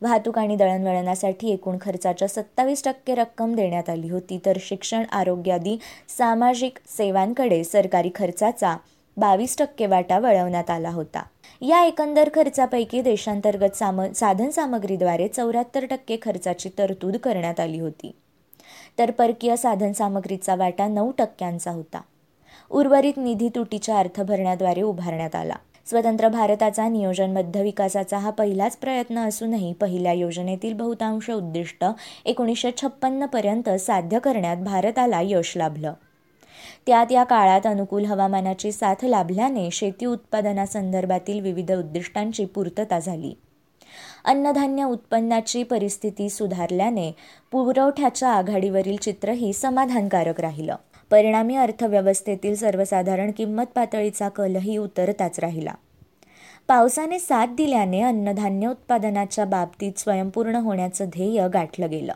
वाहतूक 0.03 0.39
आणि 0.39 0.57
दळणवळणासाठी 0.57 1.51
एकूण 1.53 1.77
खर्चाच्या 1.81 2.29
सत्तावीस 2.29 2.85
टक्के 2.85 3.15
रक्कम 3.15 3.55
देण्यात 3.55 3.89
आली 3.91 4.11
होती. 4.11 4.41
तर 4.47 4.57
शिक्षण 4.61 5.03
आरोग्य 5.13 5.53
आदी 5.53 5.79
सामाजिक 6.09 6.79
सेवांकडे 6.87 7.65
सरकारी 7.65 8.11
खर्चाचा 8.15 8.77
बावीस 9.17 9.59
टक्के 9.59 9.87
वाटा 9.87 10.19
वळवण्यात 10.19 10.71
आला 10.71 10.91
होता. 10.91 11.23
या 11.61 11.85
एकंदर 11.85 12.29
खर्चापैकी 12.35 13.03
देशांतर्गत 13.03 13.77
साम 13.77 14.13
साधन 14.13 14.51
सामग्रीद्वारे 14.51 15.29
चौऱ्याहत्तर 15.29 15.87
टक्के 15.87 16.17
खर्चाची 16.23 16.69
तरतूद 16.79 17.17
करण्यात 17.17 17.61
आली 17.61 17.81
होती. 17.81 18.15
तर 18.99 19.11
परकीय 19.11 19.57
साधन 19.57 19.93
सामग्रीचा 19.93 20.55
वाटा 20.55 20.89
नऊ 20.89 21.11
टक्क्यांचा 21.19 21.71
होता. 21.71 22.01
उर्वरित 22.71 23.13
निधी 23.17 23.49
तुटीच्या 23.49 23.99
अर्थ 23.99 24.21
भरण्याद्वारे 24.21 24.83
उभारण्यात 24.83 25.35
आला. 25.35 25.55
स्वतंत्र 25.87 26.29
भारताचा 26.29 26.89
नियोजनबद्ध 26.89 27.57
विकासाचा 27.57 28.19
हा 28.19 28.31
पहिलाच 28.31 28.77
प्रयत्न 28.77 29.19
असूनही 29.19 29.73
पहिल्या 29.73 30.13
योजनेतील 30.13 30.73
बहुतांश 30.73 31.31
उद्दिष्ट 31.31 31.85
एकोणीसशे 32.25 32.71
छप्पन्नपर्यंत 32.83 33.71
साध्य 33.71 34.19
करण्यात 34.19 34.57
भारताला 34.57 35.21
यश 35.25 35.57
लाभलं. 35.57 35.93
त्यात 36.87 37.13
या 37.13 37.25
काळात 37.25 37.67
अनुकूल 37.67 38.05
हवामानाची 38.05 38.73
साथ 38.73 39.05
लाभल्याने 39.05 39.69
शेती 39.73 40.07
उत्पादनासंदर्भातील 40.07 41.41
विविध 41.41 41.73
उद्दिष्टांची 41.73 42.45
पूर्तता 42.45 42.99
झाली. 42.99 43.35
अन्नधान्य 44.25 44.85
उत्पन्नाची 44.85 45.63
परिस्थिती 45.63 46.29
सुधारल्याने 46.31 47.13
पुरवठ्याच्या 47.53 48.29
आघाडीवरील 48.29 48.97
चित्रही 48.97 49.53
समाधानकारक 49.53 50.41
राहिलं. 50.41 50.77
परिणामी 51.11 51.57
अर्थव्यवस्थेतील 51.57 52.55
सर्वसाधारण 52.55 53.31
किंमत 53.37 53.65
पातळीचा 53.75 54.29
कलही 54.29 54.77
उतरताच 54.77 55.39
राहिला. 55.39 55.73
पावसाने 56.69 57.19
साथ 57.19 57.47
दिल्याने 57.47 58.01
अन्नधान्य 58.01 58.67
उत्पादनाच्या 58.67 59.45
बाबतीत 59.45 59.93
स्वयंपूर्ण 59.99 60.55
होण्याचं 60.55 61.05
ध्येय 61.05 61.49
गाठलं 61.49 61.91
गेलं. 61.91 62.13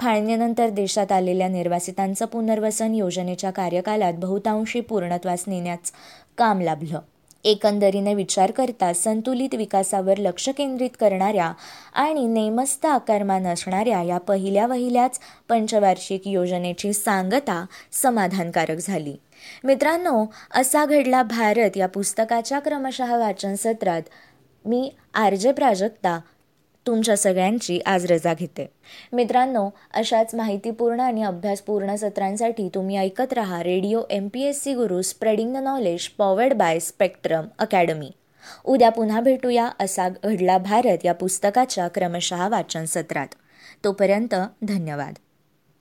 फाळणीनंतर 0.00 0.68
देशात 0.68 1.12
आलेल्या 1.12 1.48
निर्वासितांचं 1.48 2.26
पुनर्वसन 2.26 2.94
योजनेच्या 2.94 3.50
कार्यकालात 3.50 4.14
बहुतांशी 4.14 4.80
पूर्णत्वास 4.80 5.44
नेण्याचं 5.46 5.92
काम 6.38 6.60
लाभलं. 6.60 7.00
एकंदरीने 7.44 8.14
विचार 8.14 8.50
करता 8.50 8.92
संतुलित 8.92 9.54
विकासावर 9.54 10.18
लक्ष 10.18 10.48
केंद्रित 10.48 10.90
करणाऱ्या 11.00 11.52
आणि 11.94 12.26
नेमस्त 12.26 12.86
आकारमान 12.86 13.46
असणाऱ्या 13.46 14.02
या 14.02 14.18
पहिल्या 14.18 14.66
वहिल्याच 14.66 15.20
पंचवार्षिक 15.48 16.28
योजनेची 16.28 16.92
सांगता 16.92 17.66
समाधानकारक 17.92 18.76
झाली. 18.80 19.16
मित्रांनो 19.64 20.24
असा 20.50 20.86
घडला 20.86 21.22
भारत 21.22 21.76
या 21.76 21.88
पुस्तकाच्या 21.88 22.58
क्रमशः 22.58 23.16
वाचन 23.16 23.54
सत्रात. 23.54 24.02
मी 24.64 24.92
आर 25.14 25.34
जे 25.34 25.52
प्राजक्ता 25.52 26.20
तुमच्या 26.86 27.16
सगळ्यांची 27.16 27.80
आज 27.86 28.06
रजा 28.12 28.34
घेते. 28.34 28.66
मित्रांनो 29.12 29.70
अशाच 29.94 30.34
माहितीपूर्ण 30.34 31.00
आणि 31.00 31.22
अभ्यासपूर्ण 31.22 31.94
सत्रांसाठी 31.94 32.68
तुम्ही 32.74 32.96
ऐकत 32.96 33.32
रहा 33.32 33.62
radio 33.62 34.02
M 34.10 34.28
P 34.32 34.42
S 34.42 34.62
C 34.62 34.74
Guru 34.74 35.02
spreading 35.02 35.54
the 35.54 35.56
knowledge 35.56 36.08
powered 36.08 36.54
by 36.54 36.78
spectrum 36.78 37.44
academy 37.58 38.10
उद्या 38.64 38.90
पुन्हा 38.90 39.20
भेटूया 39.20 39.70
असा 39.80 40.08
घडला 40.08 40.58
भारत 40.58 40.98
या 41.04 41.14
पुस्तकाच्या 41.14 41.88
क्रमशः 41.88 42.48
वाचन 42.48 42.84
सत्रात. 42.84 43.28
तोपर्यंत 43.84 44.34
धन्यवाद. 44.62 45.14